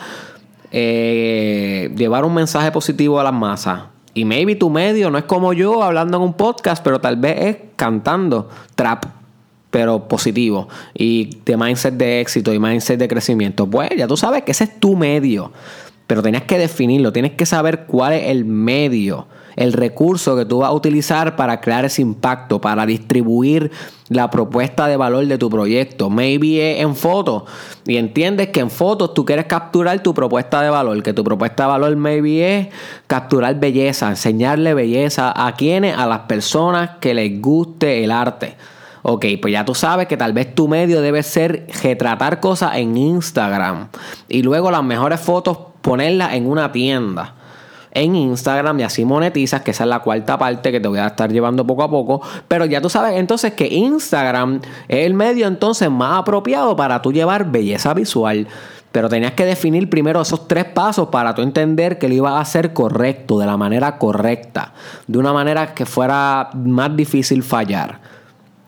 eh, 0.76 1.92
llevar 1.96 2.24
un 2.24 2.34
mensaje 2.34 2.72
positivo 2.72 3.20
a 3.20 3.24
las 3.24 3.32
masas. 3.32 3.82
Y 4.12 4.24
maybe 4.24 4.56
tu 4.56 4.70
medio 4.70 5.10
no 5.10 5.18
es 5.18 5.24
como 5.24 5.52
yo 5.52 5.82
hablando 5.82 6.16
en 6.16 6.22
un 6.22 6.34
podcast, 6.34 6.82
pero 6.82 7.00
tal 7.00 7.16
vez 7.16 7.36
es 7.40 7.56
cantando 7.76 8.48
trap, 8.74 9.04
pero 9.70 10.08
positivo. 10.08 10.68
Y 10.94 11.38
de 11.44 11.56
mindset 11.56 11.94
de 11.94 12.20
éxito 12.20 12.52
y 12.52 12.58
mindset 12.58 12.98
de 12.98 13.06
crecimiento. 13.06 13.68
Pues 13.68 13.90
ya 13.96 14.08
tú 14.08 14.16
sabes 14.16 14.42
que 14.42 14.52
ese 14.52 14.64
es 14.64 14.80
tu 14.80 14.96
medio. 14.96 15.52
Pero 16.06 16.22
tienes 16.22 16.42
que 16.42 16.58
definirlo, 16.58 17.12
tienes 17.12 17.32
que 17.32 17.46
saber 17.46 17.86
cuál 17.86 18.12
es 18.12 18.28
el 18.28 18.44
medio, 18.44 19.26
el 19.56 19.72
recurso 19.72 20.36
que 20.36 20.44
tú 20.44 20.58
vas 20.58 20.68
a 20.68 20.72
utilizar 20.72 21.34
para 21.36 21.60
crear 21.60 21.84
ese 21.84 22.02
impacto, 22.02 22.60
para 22.60 22.84
distribuir 22.84 23.70
la 24.08 24.30
propuesta 24.30 24.86
de 24.86 24.96
valor 24.96 25.26
de 25.26 25.38
tu 25.38 25.48
proyecto. 25.48 26.10
Maybe 26.10 26.80
en 26.80 26.94
fotos. 26.94 27.44
Y 27.86 27.96
entiendes 27.96 28.48
que 28.48 28.60
en 28.60 28.70
fotos 28.70 29.14
tú 29.14 29.24
quieres 29.24 29.46
capturar 29.46 30.02
tu 30.02 30.12
propuesta 30.12 30.60
de 30.60 30.70
valor. 30.70 31.02
Que 31.02 31.12
tu 31.12 31.24
propuesta 31.24 31.64
de 31.64 31.68
valor 31.70 31.96
maybe 31.96 32.58
es 32.58 32.68
capturar 33.06 33.58
belleza, 33.58 34.10
enseñarle 34.10 34.74
belleza 34.74 35.32
a 35.34 35.54
quienes, 35.54 35.96
a 35.96 36.06
las 36.06 36.20
personas 36.20 36.90
que 37.00 37.14
les 37.14 37.40
guste 37.40 38.04
el 38.04 38.10
arte. 38.10 38.56
Ok, 39.06 39.26
pues 39.40 39.52
ya 39.52 39.64
tú 39.64 39.74
sabes 39.74 40.06
que 40.06 40.16
tal 40.16 40.32
vez 40.32 40.54
tu 40.54 40.66
medio 40.66 41.02
debe 41.02 41.22
ser 41.22 41.66
retratar 41.82 42.40
cosas 42.40 42.76
en 42.76 42.96
Instagram. 42.96 43.88
Y 44.28 44.42
luego 44.42 44.70
las 44.70 44.82
mejores 44.82 45.20
fotos 45.20 45.58
ponerlas 45.84 46.32
en 46.32 46.48
una 46.48 46.72
tienda 46.72 47.34
en 47.92 48.16
Instagram 48.16 48.80
y 48.80 48.82
así 48.82 49.04
monetizas, 49.04 49.62
que 49.62 49.70
esa 49.70 49.84
es 49.84 49.90
la 49.90 50.00
cuarta 50.00 50.36
parte 50.36 50.72
que 50.72 50.80
te 50.80 50.88
voy 50.88 50.98
a 50.98 51.06
estar 51.06 51.30
llevando 51.30 51.64
poco 51.64 51.84
a 51.84 51.90
poco. 51.90 52.20
Pero 52.48 52.64
ya 52.64 52.80
tú 52.80 52.88
sabes 52.90 53.16
entonces 53.16 53.52
que 53.52 53.68
Instagram 53.68 54.60
es 54.88 55.06
el 55.06 55.14
medio 55.14 55.46
entonces 55.46 55.88
más 55.90 56.18
apropiado 56.18 56.74
para 56.74 57.00
tú 57.00 57.12
llevar 57.12 57.52
belleza 57.52 57.94
visual. 57.94 58.48
Pero 58.90 59.08
tenías 59.08 59.32
que 59.32 59.44
definir 59.44 59.90
primero 59.90 60.20
esos 60.20 60.48
tres 60.48 60.64
pasos 60.64 61.08
para 61.08 61.34
tú 61.34 61.42
entender 61.42 61.98
que 61.98 62.08
lo 62.08 62.14
ibas 62.14 62.32
a 62.32 62.40
hacer 62.40 62.72
correcto, 62.72 63.38
de 63.38 63.46
la 63.46 63.56
manera 63.56 63.98
correcta, 63.98 64.72
de 65.06 65.18
una 65.18 65.32
manera 65.32 65.74
que 65.74 65.86
fuera 65.86 66.50
más 66.54 66.96
difícil 66.96 67.42
fallar. 67.42 68.00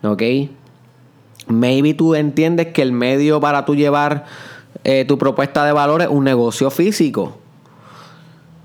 ¿Ok? 0.03 0.23
Maybe 1.47 1.93
tú 1.93 2.15
entiendes 2.15 2.67
que 2.67 2.81
el 2.81 2.91
medio 2.91 3.39
para 3.39 3.65
tú 3.65 3.75
llevar 3.75 4.25
eh, 4.87 5.03
tu 5.03 5.17
propuesta 5.17 5.65
de 5.65 5.73
valor 5.73 6.01
es 6.01 6.07
un 6.07 6.23
negocio 6.23 6.71
físico. 6.71 7.35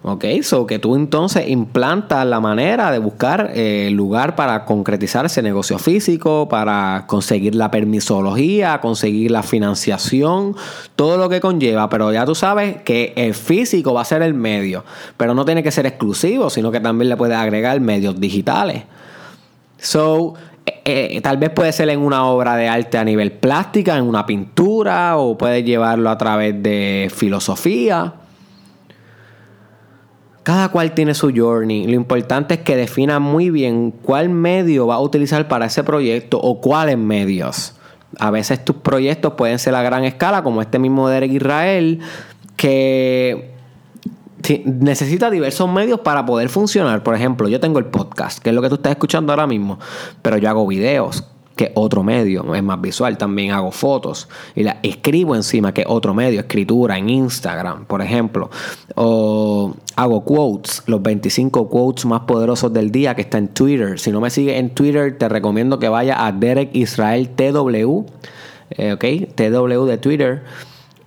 Ok, 0.05 0.25
so 0.43 0.69
que 0.69 0.79
tú 0.79 0.95
entonces 0.95 1.49
implantas 1.49 2.25
la 2.26 2.38
manera 2.38 2.93
de 2.93 3.00
buscar 3.00 3.50
eh, 3.55 3.88
lugar 3.93 4.37
para 4.37 4.64
concretizar 4.64 5.26
ese 5.26 5.43
negocio 5.43 5.81
físico, 5.81 6.49
para 6.49 7.07
conseguir 7.09 7.57
la 7.57 7.73
permisología, 7.73 8.81
conseguir 8.81 9.33
la 9.33 9.43
financiación, 9.43 10.55
todo 10.95 11.19
lo 11.19 11.29
que 11.29 11.41
conlleva. 11.41 11.88
Pero 11.88 12.12
ya 12.12 12.25
tú 12.25 12.37
sabes 12.37 12.83
que 12.83 13.12
el 13.17 13.35
físico 13.35 13.93
va 13.93 14.02
a 14.02 14.05
ser 14.05 14.23
el 14.23 14.35
medio, 14.35 14.85
pero 15.17 15.35
no 15.35 15.45
tiene 15.45 15.64
que 15.64 15.73
ser 15.73 15.87
exclusivo, 15.87 16.50
sino 16.50 16.71
que 16.71 16.79
también 16.79 17.09
le 17.09 17.17
puedes 17.17 17.37
agregar 17.37 17.81
medios 17.81 18.21
digitales. 18.21 18.85
So, 19.79 20.35
eh, 20.84 21.20
tal 21.22 21.36
vez 21.36 21.50
puede 21.50 21.72
ser 21.72 21.88
en 21.90 22.00
una 22.00 22.26
obra 22.26 22.56
de 22.56 22.68
arte 22.68 22.98
a 22.98 23.04
nivel 23.04 23.32
plástica, 23.32 23.96
en 23.96 24.04
una 24.04 24.26
pintura, 24.26 25.16
o 25.16 25.38
puedes 25.38 25.64
llevarlo 25.64 26.10
a 26.10 26.18
través 26.18 26.60
de 26.62 27.10
filosofía. 27.14 28.14
Cada 30.42 30.70
cual 30.70 30.92
tiene 30.92 31.14
su 31.14 31.32
journey. 31.34 31.86
Lo 31.86 31.94
importante 31.94 32.54
es 32.54 32.60
que 32.60 32.76
defina 32.76 33.20
muy 33.20 33.50
bien 33.50 33.92
cuál 33.92 34.28
medio 34.28 34.88
va 34.88 34.96
a 34.96 35.00
utilizar 35.00 35.46
para 35.46 35.66
ese 35.66 35.84
proyecto 35.84 36.40
o 36.40 36.60
cuáles 36.60 36.98
medios. 36.98 37.76
A 38.18 38.32
veces 38.32 38.64
tus 38.64 38.76
proyectos 38.76 39.34
pueden 39.34 39.60
ser 39.60 39.76
a 39.76 39.82
gran 39.82 40.02
escala, 40.04 40.42
como 40.42 40.60
este 40.60 40.80
mismo 40.80 41.08
de 41.08 41.26
Israel, 41.26 42.00
que 42.56 43.51
necesita 44.64 45.30
diversos 45.30 45.68
medios 45.70 46.00
para 46.00 46.26
poder 46.26 46.49
funcionar. 46.49 47.02
Por 47.02 47.14
ejemplo, 47.14 47.49
yo 47.49 47.61
tengo 47.61 47.78
el 47.78 47.87
podcast, 47.87 48.38
que 48.38 48.50
es 48.50 48.54
lo 48.54 48.62
que 48.62 48.68
tú 48.68 48.76
estás 48.76 48.92
escuchando 48.92 49.32
ahora 49.32 49.46
mismo, 49.46 49.78
pero 50.22 50.38
yo 50.38 50.49
hago 50.49 50.66
videos, 50.66 51.25
que 51.56 51.70
otro 51.75 52.02
medio, 52.02 52.54
es 52.54 52.62
más 52.62 52.80
visual, 52.80 53.18
también 53.18 53.52
hago 53.52 53.70
fotos 53.70 54.28
y 54.54 54.62
la 54.62 54.78
escribo 54.82 55.37
encima, 55.37 55.72
que 55.75 55.84
otro 55.87 56.14
medio, 56.14 56.40
escritura 56.40 56.96
en 56.96 57.11
Instagram, 57.11 57.84
por 57.84 58.00
ejemplo, 58.00 58.50
o 58.94 59.75
hago 59.96 60.25
quotes, 60.25 60.82
los 60.87 61.02
25 61.02 61.68
quotes 61.68 62.06
más 62.06 62.20
poderosos 62.20 62.72
del 62.72 62.90
día 62.90 63.14
que 63.14 63.22
está 63.22 63.38
en 63.38 63.49
Twitter. 63.49 63.99
Si 63.99 64.11
no 64.11 64.20
me 64.20 64.30
sigues 64.30 64.58
en 64.58 64.70
Twitter, 64.70 65.18
te 65.18 65.28
recomiendo 65.28 65.78
que 65.78 65.88
vaya 65.88 66.26
a 66.26 66.32
Derek 66.32 66.75
Israel 66.75 67.28
TW, 67.28 68.06
eh, 68.70 68.92
ok, 68.94 69.34
TW 69.34 69.84
de 69.84 69.99
Twitter 69.99 70.42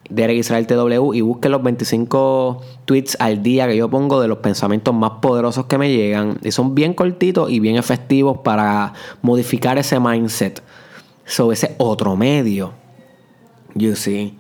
Derek 0.10 0.38
Israel 0.38 0.68
TW 0.68 1.14
y 1.14 1.22
busque 1.22 1.50
los 1.50 1.64
25 1.64 2.62
tweets 2.86 3.18
al 3.20 3.42
día 3.42 3.68
que 3.68 3.76
yo 3.76 3.90
pongo 3.90 4.22
de 4.22 4.28
los 4.28 4.40
pensamientos 4.40 4.94
más 4.94 5.12
poderosos 5.22 5.66
que 5.66 5.78
me 5.78 5.92
llegan. 5.92 6.38
Y 6.44 6.52
son 6.52 6.76
bien 6.76 6.94
cortitos 6.94 7.50
y 7.50 7.60
bien 7.60 7.76
efectivos 7.76 8.40
para 8.40 8.94
modificar 9.22 9.78
ese 9.78 10.00
mindset 10.00 10.62
sobre 11.26 11.56
ese 11.56 11.76
otro 11.78 12.16
medio. 12.16 12.74
You 13.74 13.96
see. 13.96 14.38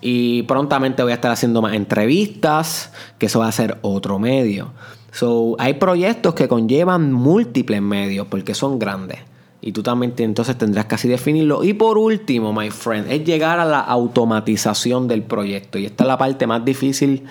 Y 0.00 0.42
prontamente 0.42 1.02
voy 1.02 1.12
a 1.12 1.16
estar 1.16 1.30
haciendo 1.30 1.62
más 1.62 1.74
entrevistas, 1.74 2.92
que 3.18 3.26
eso 3.26 3.40
va 3.40 3.48
a 3.48 3.52
ser 3.52 3.78
otro 3.82 4.18
medio. 4.18 4.72
So, 5.10 5.56
hay 5.58 5.74
proyectos 5.74 6.34
que 6.34 6.48
conllevan 6.48 7.12
múltiples 7.12 7.80
medios 7.80 8.26
porque 8.26 8.54
son 8.54 8.78
grandes. 8.78 9.20
Y 9.66 9.72
tú 9.72 9.82
también 9.82 10.14
entonces 10.18 10.56
tendrás 10.56 10.84
que 10.84 10.94
así 10.94 11.08
definirlo. 11.08 11.64
Y 11.64 11.72
por 11.72 11.98
último, 11.98 12.52
my 12.52 12.70
friend, 12.70 13.10
es 13.10 13.24
llegar 13.24 13.58
a 13.58 13.64
la 13.64 13.80
automatización 13.80 15.08
del 15.08 15.24
proyecto. 15.24 15.76
Y 15.76 15.86
esta 15.86 16.04
es 16.04 16.08
la 16.08 16.16
parte 16.16 16.46
más 16.46 16.64
difícil, 16.64 17.24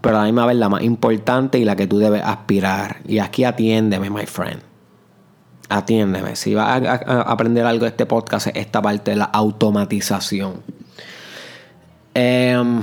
pero 0.00 0.16
a 0.16 0.22
la 0.22 0.24
misma 0.24 0.46
vez 0.46 0.56
la 0.56 0.68
más 0.68 0.82
importante 0.82 1.60
y 1.60 1.64
la 1.64 1.76
que 1.76 1.86
tú 1.86 1.98
debes 1.98 2.22
aspirar. 2.24 3.02
Y 3.06 3.20
aquí 3.20 3.44
atiéndeme, 3.44 4.10
my 4.10 4.26
friend. 4.26 4.62
Atiéndeme. 5.68 6.34
Si 6.34 6.56
vas 6.56 6.82
a, 6.82 7.22
aprender 7.22 7.64
algo 7.64 7.84
de 7.84 7.90
este 7.90 8.04
podcast, 8.04 8.48
es 8.48 8.56
esta 8.56 8.82
parte 8.82 9.12
de 9.12 9.18
la 9.18 9.26
automatización. 9.26 10.62
Em, 12.14 12.82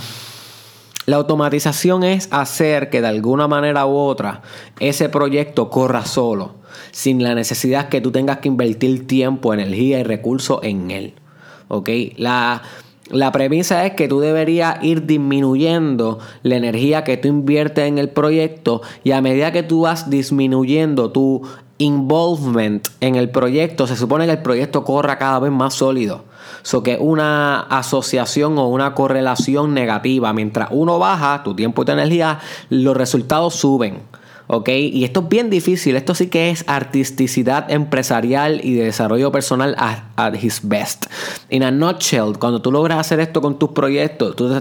la 1.05 1.17
automatización 1.17 2.03
es 2.03 2.27
hacer 2.31 2.89
que 2.89 3.01
de 3.01 3.07
alguna 3.07 3.47
manera 3.47 3.85
u 3.85 3.95
otra 3.95 4.41
ese 4.79 5.09
proyecto 5.09 5.69
corra 5.69 6.05
solo 6.05 6.55
sin 6.91 7.23
la 7.23 7.35
necesidad 7.35 7.89
que 7.89 8.01
tú 8.01 8.11
tengas 8.11 8.37
que 8.37 8.47
invertir 8.47 9.05
tiempo, 9.07 9.53
energía 9.53 9.99
y 9.99 10.03
recursos 10.03 10.59
en 10.63 10.91
él. 10.91 11.13
¿Ok? 11.67 11.89
La, 12.17 12.61
la 13.09 13.31
premisa 13.31 13.85
es 13.85 13.93
que 13.93 14.07
tú 14.07 14.19
deberías 14.19 14.83
ir 14.83 15.05
disminuyendo 15.05 16.19
la 16.41 16.55
energía 16.55 17.03
que 17.03 17.17
tú 17.17 17.27
inviertes 17.27 17.87
en 17.87 17.97
el 17.97 18.09
proyecto 18.09 18.81
y 19.03 19.11
a 19.11 19.21
medida 19.21 19.51
que 19.51 19.63
tú 19.63 19.81
vas 19.81 20.09
disminuyendo 20.09 21.11
tu 21.11 21.41
involvement 21.83 22.87
en 22.99 23.15
el 23.15 23.29
proyecto, 23.29 23.87
se 23.87 23.95
supone 23.95 24.25
que 24.25 24.31
el 24.31 24.41
proyecto 24.41 24.83
corra 24.83 25.17
cada 25.17 25.39
vez 25.39 25.51
más 25.51 25.75
sólido. 25.75 26.25
So 26.63 26.81
que 26.83 26.97
una 26.99 27.61
asociación 27.61 28.57
o 28.57 28.67
una 28.67 28.93
correlación 28.93 29.73
negativa. 29.73 30.33
Mientras 30.33 30.69
uno 30.71 30.99
baja 30.99 31.43
tu 31.43 31.55
tiempo 31.55 31.81
y 31.81 31.85
tu 31.85 31.91
energía, 31.91 32.39
los 32.69 32.95
resultados 32.95 33.55
suben. 33.55 34.01
¿Ok? 34.53 34.69
Y 34.69 35.03
esto 35.03 35.21
es 35.21 35.29
bien 35.29 35.49
difícil, 35.49 35.95
esto 35.95 36.15
sí 36.15 36.27
que 36.27 36.49
es 36.49 36.63
artisticidad 36.67 37.69
empresarial 37.71 38.61
y 38.63 38.75
de 38.75 38.85
desarrollo 38.85 39.31
personal 39.31 39.75
at, 39.77 40.33
his 40.35 40.61
best. 40.63 41.07
In 41.49 41.63
a 41.63 41.71
nutshell, 41.71 42.37
cuando 42.39 42.61
tú 42.61 42.71
logras 42.71 42.99
hacer 42.99 43.19
esto 43.19 43.41
con 43.41 43.59
tus 43.59 43.71
proyectos, 43.71 44.35
tú 44.35 44.47
te, 44.47 44.53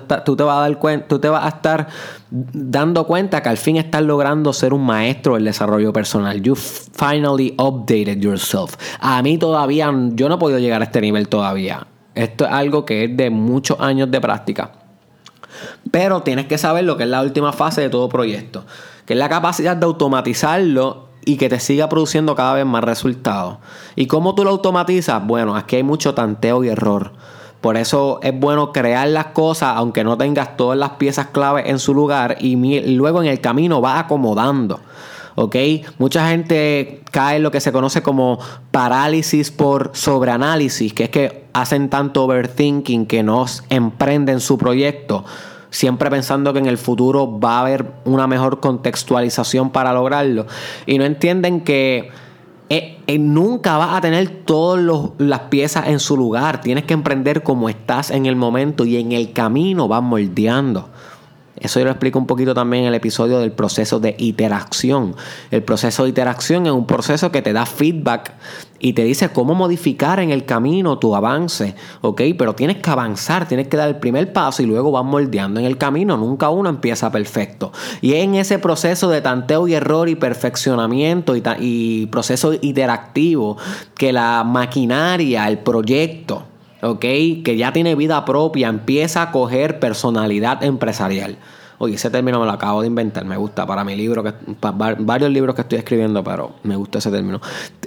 vas 0.45 0.71
a 0.71 0.77
tú 1.09 1.19
te 1.19 1.29
vas 1.29 1.45
a 1.45 1.49
estar 1.49 1.89
dando 2.31 3.07
cuenta 3.07 3.43
que 3.43 3.49
al 3.49 3.59
fin 3.59 3.77
estás 3.77 4.03
logrando 4.03 4.53
ser 4.53 4.73
un 4.73 4.85
maestro 4.85 5.35
del 5.35 5.45
desarrollo 5.45 5.93
personal. 5.93 6.41
You 6.41 6.55
finally 6.55 7.55
updated 7.59 8.19
yourself. 8.19 8.77
A 9.01 9.23
mí 9.23 9.39
todavía, 9.39 9.93
yo 10.13 10.29
no 10.29 10.37
he 10.37 10.39
podido 10.39 10.59
llegar 10.59 10.81
a 10.81 10.85
este 10.85 11.01
nivel 11.01 11.29
todavía. 11.29 11.87
Esto 12.15 12.45
es 12.45 12.53
algo 12.53 12.85
que 12.85 13.05
es 13.05 13.17
de 13.17 13.31
muchos 13.31 13.81
años 13.81 14.11
de 14.11 14.21
práctica. 14.21 14.73
Pero 15.91 16.23
tienes 16.23 16.47
que 16.47 16.59
saber 16.59 16.85
lo 16.85 16.97
que 16.97 17.05
es 17.05 17.09
la 17.09 17.23
última 17.23 17.53
fase 17.53 17.83
de 17.83 17.91
todo 17.91 18.09
proyecto 18.09 18.65
que 19.07 19.15
es 19.15 19.19
la 19.19 19.29
capacidad 19.29 19.77
de 19.77 19.87
automatizarlo 19.87 21.09
y 21.25 21.37
que 21.37 21.49
te 21.49 21.61
siga 21.61 21.89
produciendo 21.89 22.35
cada 22.35 22.55
vez 22.55 22.67
más 22.67 22.85
resultados. 22.85 23.59
¿Y 23.97 24.07
cómo 24.07 24.35
tú 24.35 24.45
lo 24.45 24.51
automatizas? 24.51 25.25
Bueno, 25.25 25.57
aquí 25.57 25.77
hay 25.77 25.83
mucho 25.83 26.15
tanteo 26.15 26.65
y 26.65 26.69
error. 26.69 27.13
Por 27.61 27.77
eso 27.77 28.19
es 28.23 28.39
bueno 28.39 28.73
crear 28.73 29.07
las 29.09 29.27
cosas 29.27 29.75
aunque 29.77 30.03
no 30.03 30.19
tengas 30.19 30.57
todas 30.57 30.77
las 30.77 30.91
piezas 30.91 31.29
clave 31.29 31.71
en 31.71 31.79
su 31.79 31.95
lugar 31.95 32.37
y 32.41 32.57
luego 32.97 33.23
en 33.23 33.29
el 33.29 33.41
camino 33.41 33.81
vas 33.81 34.01
acomodando. 34.01 34.81
¿ok? 35.37 35.57
Mucha 35.99 36.29
gente 36.29 37.03
cae 37.11 37.37
en 37.37 37.43
lo 37.43 37.51
que 37.51 37.61
se 37.61 37.73
conoce 37.73 38.03
como 38.03 38.39
parálisis 38.71 39.51
por 39.51 39.91
sobreanálisis, 39.95 40.93
que 40.93 41.05
es 41.05 41.11
que 41.11 41.45
hacen 41.53 41.89
tanto 41.89 42.25
overthinking 42.25 43.07
que 43.07 43.23
no 43.23 43.47
emprenden 43.71 44.41
su 44.41 44.59
proyecto 44.59 45.25
siempre 45.73 46.11
pensando 46.11 46.53
que 46.53 46.61
en 46.61 46.67
el 46.67 46.79
futuro 46.79 47.41
va 47.41 47.57
a 47.57 47.61
haber 47.63 47.93
una 48.05 48.29
mejor 48.29 48.61
contextualización 48.61 49.71
para 49.71 49.93
lograrlo. 49.93 50.47
Y 50.87 50.99
no 50.99 51.05
entienden 51.05 51.63
que 51.63 52.11
eh, 52.69 52.99
eh, 53.07 53.19
nunca 53.19 53.79
vas 53.79 53.95
a 53.95 54.01
tener 54.01 54.45
todas 54.45 55.11
las 55.19 55.41
piezas 55.41 55.89
en 55.89 55.99
su 55.99 56.17
lugar. 56.17 56.61
Tienes 56.61 56.85
que 56.85 56.95
emprender 56.95 57.43
como 57.43 57.69
estás 57.69 58.11
en 58.11 58.27
el 58.27 58.37
momento 58.37 58.85
y 58.85 58.99
en 58.99 59.13
el 59.13 59.33
camino 59.33 59.89
vas 59.89 60.03
moldeando. 60.03 60.91
Eso 61.63 61.79
yo 61.79 61.85
lo 61.85 61.93
explico 61.93 62.19
un 62.19 62.27
poquito 62.27 62.55
también 62.55 62.85
en 62.85 62.89
el 62.89 62.95
episodio 62.95 63.39
del 63.39 63.53
proceso 63.53 64.01
de 64.01 64.17
interacción. 64.19 65.15
El 65.51 65.63
proceso 65.63 66.03
de 66.03 66.11
interacción 66.11 66.67
es 66.67 66.73
un 66.73 66.87
proceso 66.87 67.31
que 67.31 67.43
te 67.43 67.53
da 67.53 67.67
feedback 67.67 68.33
y 68.79 68.95
te 68.95 69.05
dice 69.05 69.29
cómo 69.29 69.55
modificar 69.55 70.19
en 70.19 70.31
el 70.31 70.45
camino 70.45 70.99
tu 70.99 71.15
avance, 71.15 71.77
¿ok? 72.01 72.21
Pero 72.37 72.55
tienes 72.55 72.79
que 72.79 72.91
avanzar, 72.91 73.47
tienes 73.47 73.69
que 73.69 73.77
dar 73.77 73.89
el 73.89 73.97
primer 73.97 74.33
paso 74.33 74.63
y 74.63 74.67
luego 74.67 74.91
vas 74.91 75.05
moldeando 75.05 75.61
en 75.61 75.67
el 75.67 75.79
camino. 75.79 76.17
Nunca 76.17 76.51
uno 76.51 76.69
empieza 76.69 77.13
perfecto. 77.13 77.73
Y 78.01 78.15
es 78.15 78.25
en 78.25 78.35
ese 78.35 78.59
proceso 78.59 79.09
de 79.09 79.21
tanteo 79.21 79.69
y 79.69 79.75
error 79.75 80.09
y 80.09 80.17
perfeccionamiento 80.17 81.37
y, 81.37 81.43
y 81.61 82.07
proceso 82.07 82.55
interactivo 82.61 83.57
que 83.95 84.13
la 84.13 84.43
maquinaria, 84.43 85.47
el 85.49 85.59
proyecto, 85.59 86.52
¿ok? 86.83 87.01
Que 87.01 87.57
ya 87.57 87.73
tiene 87.73 87.95
vida 87.95 88.25
propia, 88.25 88.69
empieza 88.69 89.23
a 89.23 89.31
coger 89.31 89.79
personalidad 89.79 90.63
empresarial. 90.63 91.39
Oye, 91.79 91.97
ese 91.97 92.11
término 92.11 92.39
me 92.39 92.47
lo 92.47 92.53
acabo 92.53 92.81
de 92.81 92.87
inventar, 92.87 93.25
me 93.25 93.37
gusta 93.37 93.67
para 93.67 93.83
mi 93.85 93.97
libro, 93.97 94.23
que, 94.23 94.33
varios 94.99 95.31
libros 95.31 95.55
que 95.55 95.63
estoy 95.63 95.79
escribiendo, 95.79 96.23
pero 96.23 96.53
me 96.63 96.77
gusta 96.77 96.99
ese 96.99 97.11
término. 97.11 97.41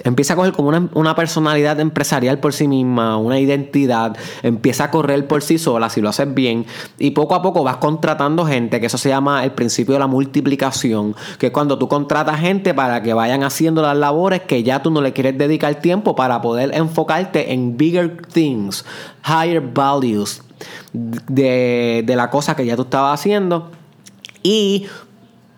Empieza 0.04 0.34
a 0.34 0.36
coger 0.36 0.52
como 0.52 0.68
una, 0.68 1.14
personalidad 1.14 1.80
empresarial 1.80 2.38
por 2.38 2.52
sí 2.52 2.68
misma, 2.68 3.16
una 3.16 3.40
identidad, 3.40 4.16
empieza 4.42 4.84
a 4.84 4.90
correr 4.90 5.26
por 5.26 5.42
sí 5.42 5.56
sola 5.56 5.88
si 5.88 6.02
lo 6.02 6.10
haces 6.10 6.32
bien 6.34 6.66
y 6.98 7.12
poco 7.12 7.34
a 7.34 7.42
poco 7.42 7.64
vas 7.64 7.78
contratando 7.78 8.44
gente, 8.44 8.80
que 8.80 8.86
eso 8.86 8.98
se 8.98 9.08
llama 9.08 9.44
el 9.44 9.52
principio 9.52 9.94
de 9.94 10.00
la 10.00 10.06
multiplicación, 10.06 11.14
que 11.38 11.46
es 11.46 11.52
cuando 11.52 11.78
tú 11.78 11.88
contratas 11.88 12.38
gente 12.38 12.74
para 12.74 13.02
que 13.02 13.14
vayan 13.14 13.42
haciendo 13.44 13.80
las 13.80 13.96
labores 13.96 14.42
que 14.42 14.62
ya 14.62 14.82
tú 14.82 14.90
no 14.90 15.00
le 15.00 15.12
quieres 15.12 15.38
dedicar 15.38 15.76
tiempo 15.76 16.14
para 16.14 16.42
poder 16.42 16.74
enfocarte 16.74 17.52
en 17.52 17.76
bigger 17.76 18.26
things, 18.26 18.84
higher 19.24 19.60
values, 19.60 20.42
de, 20.92 22.02
de, 22.04 22.16
la 22.16 22.30
cosa 22.30 22.56
que 22.56 22.64
ya 22.64 22.76
tú 22.76 22.82
estabas 22.82 23.20
haciendo 23.20 23.70
y 24.42 24.86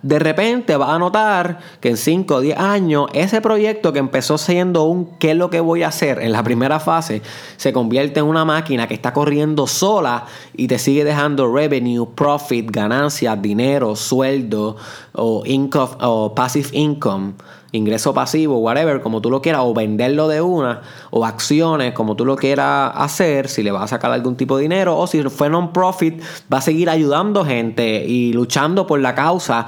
de 0.02 0.18
repente 0.18 0.76
vas 0.76 0.90
a 0.90 0.98
notar 0.98 1.58
que 1.80 1.88
en 1.88 1.96
5 1.96 2.36
o 2.36 2.40
10 2.40 2.58
años 2.58 3.06
ese 3.14 3.40
proyecto 3.40 3.92
que 3.92 3.98
empezó 3.98 4.38
siendo 4.38 4.84
un 4.84 5.18
qué 5.18 5.32
es 5.32 5.36
lo 5.36 5.50
que 5.50 5.60
voy 5.60 5.82
a 5.82 5.88
hacer 5.88 6.20
en 6.20 6.30
la 6.30 6.44
primera 6.44 6.78
fase 6.78 7.20
se 7.56 7.72
convierte 7.72 8.20
en 8.20 8.26
una 8.26 8.44
máquina 8.44 8.86
que 8.86 8.94
está 8.94 9.12
corriendo 9.12 9.66
sola 9.66 10.26
y 10.56 10.68
te 10.68 10.78
sigue 10.78 11.02
dejando 11.02 11.52
revenue, 11.52 12.06
profit, 12.14 12.70
ganancias, 12.70 13.42
dinero, 13.42 13.96
sueldo 13.96 14.76
o, 15.12 15.42
income, 15.44 15.96
o 16.00 16.32
passive 16.32 16.68
income 16.72 17.32
ingreso 17.72 18.14
pasivo, 18.14 18.58
whatever, 18.58 19.00
como 19.00 19.20
tú 19.20 19.30
lo 19.30 19.42
quieras, 19.42 19.62
o 19.64 19.74
venderlo 19.74 20.28
de 20.28 20.40
una, 20.40 20.82
o 21.10 21.26
acciones, 21.26 21.92
como 21.92 22.16
tú 22.16 22.24
lo 22.24 22.36
quieras 22.36 22.92
hacer, 22.94 23.48
si 23.48 23.62
le 23.62 23.70
vas 23.70 23.82
a 23.84 23.88
sacar 23.88 24.10
algún 24.10 24.36
tipo 24.36 24.56
de 24.56 24.62
dinero, 24.62 24.98
o 24.98 25.06
si 25.06 25.22
fue 25.24 25.50
non-profit, 25.50 26.22
va 26.52 26.58
a 26.58 26.62
seguir 26.62 26.88
ayudando 26.88 27.44
gente 27.44 28.04
y 28.06 28.32
luchando 28.32 28.86
por 28.86 29.00
la 29.00 29.14
causa 29.14 29.66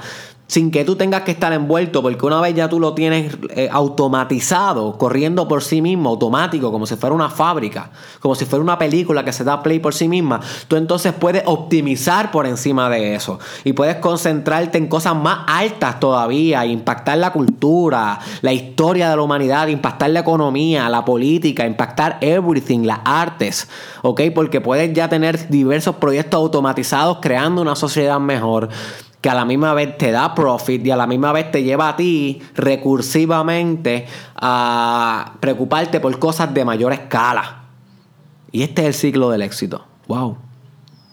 sin 0.51 0.69
que 0.69 0.83
tú 0.83 0.97
tengas 0.97 1.21
que 1.21 1.31
estar 1.31 1.53
envuelto, 1.53 2.01
porque 2.01 2.25
una 2.25 2.41
vez 2.41 2.53
ya 2.53 2.67
tú 2.67 2.77
lo 2.77 2.93
tienes 2.93 3.37
eh, 3.55 3.69
automatizado, 3.71 4.97
corriendo 4.97 5.47
por 5.47 5.63
sí 5.63 5.81
mismo, 5.81 6.09
automático, 6.09 6.73
como 6.73 6.85
si 6.85 6.97
fuera 6.97 7.15
una 7.15 7.29
fábrica, 7.29 7.91
como 8.19 8.35
si 8.35 8.43
fuera 8.43 8.61
una 8.61 8.77
película 8.77 9.23
que 9.23 9.31
se 9.31 9.45
da 9.45 9.63
play 9.63 9.79
por 9.79 9.93
sí 9.93 10.09
misma, 10.09 10.41
tú 10.67 10.75
entonces 10.75 11.13
puedes 11.13 11.43
optimizar 11.45 12.31
por 12.31 12.45
encima 12.45 12.89
de 12.89 13.15
eso 13.15 13.39
y 13.63 13.71
puedes 13.71 13.95
concentrarte 13.99 14.77
en 14.77 14.87
cosas 14.87 15.15
más 15.15 15.45
altas 15.47 16.01
todavía, 16.01 16.65
impactar 16.65 17.17
la 17.19 17.31
cultura, 17.31 18.19
la 18.41 18.51
historia 18.51 19.09
de 19.09 19.15
la 19.15 19.21
humanidad, 19.21 19.69
impactar 19.69 20.09
la 20.09 20.19
economía, 20.19 20.89
la 20.89 21.05
política, 21.05 21.65
impactar 21.65 22.17
everything, 22.19 22.79
las 22.79 22.99
artes, 23.05 23.69
¿ok? 24.01 24.23
Porque 24.35 24.59
puedes 24.59 24.91
ya 24.91 25.07
tener 25.07 25.47
diversos 25.47 25.95
proyectos 25.95 26.39
automatizados 26.39 27.19
creando 27.21 27.61
una 27.61 27.77
sociedad 27.77 28.19
mejor 28.19 28.67
que 29.21 29.29
a 29.29 29.35
la 29.35 29.45
misma 29.45 29.73
vez 29.73 29.97
te 29.97 30.11
da 30.11 30.33
profit 30.33 30.85
y 30.85 30.91
a 30.91 30.97
la 30.97 31.07
misma 31.07 31.31
vez 31.31 31.51
te 31.51 31.63
lleva 31.63 31.89
a 31.89 31.95
ti 31.95 32.41
recursivamente 32.55 34.07
a 34.35 35.33
preocuparte 35.39 35.99
por 35.99 36.17
cosas 36.17 36.53
de 36.53 36.65
mayor 36.65 36.91
escala. 36.91 37.61
Y 38.51 38.63
este 38.63 38.81
es 38.81 38.87
el 38.87 38.93
ciclo 38.95 39.29
del 39.29 39.43
éxito. 39.43 39.85
¡Wow! 40.07 40.37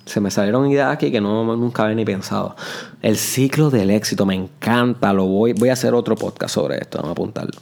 Se 0.07 0.21
me 0.21 0.31
salieron 0.31 0.71
ideas 0.71 0.91
aquí 0.91 1.13
que 1.13 1.21
no, 1.21 1.45
nunca 1.55 1.85
había 1.85 1.95
ni 1.95 2.05
pensado. 2.07 2.57
El 3.03 3.19
ciclo 3.19 3.69
del 3.69 3.91
éxito 3.91 4.25
me 4.25 4.35
encanta. 4.35 5.13
Lo 5.13 5.27
voy, 5.27 5.53
voy 5.53 5.69
a 5.69 5.75
hacer 5.75 5.93
otro 5.93 6.17
podcast 6.17 6.55
sobre 6.55 6.79
esto. 6.79 6.97
Vamos 6.97 7.11
a 7.11 7.13
apuntarlo. 7.13 7.61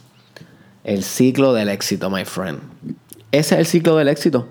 El 0.85 1.03
ciclo 1.03 1.53
del 1.53 1.67
éxito, 1.67 2.09
my 2.09 2.23
friend. 2.23 2.59
Ese 3.33 3.55
es 3.55 3.59
el 3.59 3.65
ciclo 3.65 3.97
del 3.97 4.07
éxito. 4.07 4.47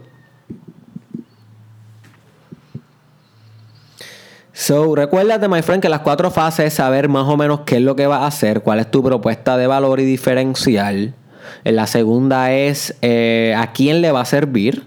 So, 4.58 4.94
recuérdate, 4.94 5.48
my 5.48 5.60
friend, 5.60 5.82
que 5.82 5.90
las 5.90 6.00
cuatro 6.00 6.30
fases 6.30 6.68
es 6.68 6.74
saber 6.74 7.10
más 7.10 7.28
o 7.28 7.36
menos 7.36 7.60
qué 7.66 7.76
es 7.76 7.82
lo 7.82 7.94
que 7.94 8.06
vas 8.06 8.22
a 8.22 8.26
hacer, 8.28 8.62
cuál 8.62 8.78
es 8.78 8.90
tu 8.90 9.02
propuesta 9.02 9.58
de 9.58 9.66
valor 9.66 10.00
y 10.00 10.06
diferencial. 10.06 11.14
La 11.62 11.86
segunda 11.86 12.50
es 12.52 12.96
eh, 13.02 13.54
a 13.54 13.72
quién 13.72 14.00
le 14.00 14.12
va 14.12 14.22
a 14.22 14.24
servir. 14.24 14.84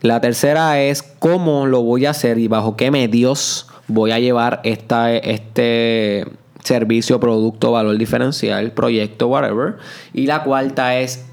La 0.00 0.20
tercera 0.20 0.80
es 0.80 1.04
cómo 1.04 1.66
lo 1.66 1.82
voy 1.82 2.06
a 2.06 2.10
hacer 2.10 2.38
y 2.38 2.48
bajo 2.48 2.76
qué 2.76 2.90
medios 2.90 3.68
voy 3.86 4.10
a 4.10 4.18
llevar 4.18 4.60
esta, 4.64 5.14
este 5.14 6.26
servicio, 6.64 7.20
producto, 7.20 7.70
valor 7.70 7.96
diferencial, 7.98 8.72
proyecto, 8.72 9.28
whatever. 9.28 9.76
Y 10.12 10.26
la 10.26 10.42
cuarta 10.42 10.98
es 10.98 11.24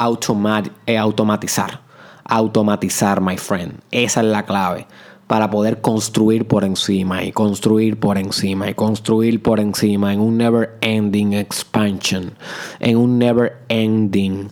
eh, 0.86 0.98
automatizar. 1.00 1.82
Automatizar, 2.26 3.22
my 3.22 3.38
friend. 3.38 3.80
Esa 3.90 4.22
es 4.22 4.28
la 4.28 4.46
clave 4.46 4.86
para 5.28 5.50
poder 5.50 5.82
construir 5.82 6.46
por 6.48 6.64
encima 6.64 7.24
y 7.24 7.32
construir 7.32 8.00
por 8.00 8.18
encima 8.18 8.70
y 8.70 8.74
construir 8.74 9.42
por 9.42 9.60
encima 9.60 10.14
en 10.14 10.20
un 10.20 10.38
never 10.38 10.78
ending 10.82 11.34
expansion, 11.34 12.34
en 12.80 12.98
un 12.98 13.18
never 13.18 13.58
ending, 13.70 14.52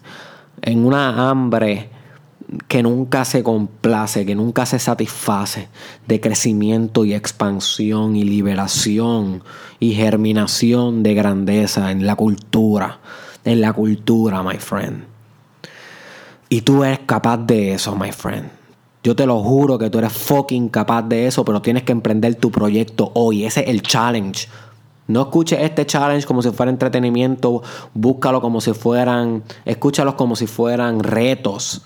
en 0.62 0.86
una 0.86 1.30
hambre 1.30 1.90
que 2.68 2.84
nunca 2.84 3.26
se 3.26 3.44
complace, 3.44 4.26
que 4.26 4.36
nunca 4.36 4.66
se 4.66 4.80
satisface 4.80 5.70
de 6.08 6.20
crecimiento 6.20 7.06
y 7.06 7.14
expansión 7.14 8.16
y 8.16 8.24
liberación 8.24 9.44
y 9.80 9.94
germinación 9.94 11.04
de 11.04 11.14
grandeza 11.14 11.92
en 11.92 12.06
la 12.06 12.16
cultura, 12.16 13.00
en 13.46 13.62
la 13.62 13.74
cultura, 13.74 14.44
my 14.44 14.58
friend. 14.58 15.06
Y 16.50 16.62
tú 16.62 16.84
eres 16.84 17.00
capaz 17.06 17.38
de 17.38 17.74
eso, 17.74 17.96
my 17.96 18.12
friend. 18.12 18.63
Yo 19.04 19.16
te 19.16 19.26
lo 19.26 19.44
juro 19.44 19.78
que 19.78 19.90
tú 19.90 20.00
eres 20.00 20.14
fucking 20.14 20.70
capaz 20.70 21.02
de 21.04 21.28
eso, 21.28 21.44
pero 21.44 21.62
tienes 21.62 21.84
que 21.84 21.92
emprender 21.92 22.36
tu 22.36 22.52
proyecto 22.52 23.12
hoy. 23.16 23.44
Ese 23.44 23.62
es 23.62 23.68
el 23.68 23.82
challenge. 23.82 24.48
No 25.08 25.24
escuches 25.24 25.60
este 25.60 25.86
challenge 25.86 26.26
como 26.26 26.42
si 26.42 26.52
fuera 26.52 26.72
entretenimiento, 26.72 27.62
búscalo 27.94 28.40
como 28.40 28.62
si 28.62 28.72
fueran, 28.72 29.44
escúchalos 29.66 30.16
como 30.16 30.38
si 30.38 30.48
fueran 30.48 31.02
retos, 31.04 31.82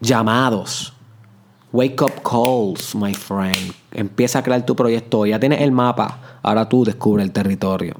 llamados, 0.00 0.92
wake 1.72 2.02
up 2.02 2.22
calls, 2.24 2.96
my 2.96 3.14
friend. 3.14 3.72
Empieza 3.92 4.40
a 4.40 4.42
crear 4.42 4.66
tu 4.66 4.74
proyecto. 4.74 5.24
Ya 5.26 5.38
tienes 5.38 5.60
el 5.60 5.70
mapa, 5.70 6.38
ahora 6.42 6.68
tú 6.68 6.84
descubre 6.84 7.22
el 7.22 7.30
territorio. 7.30 7.94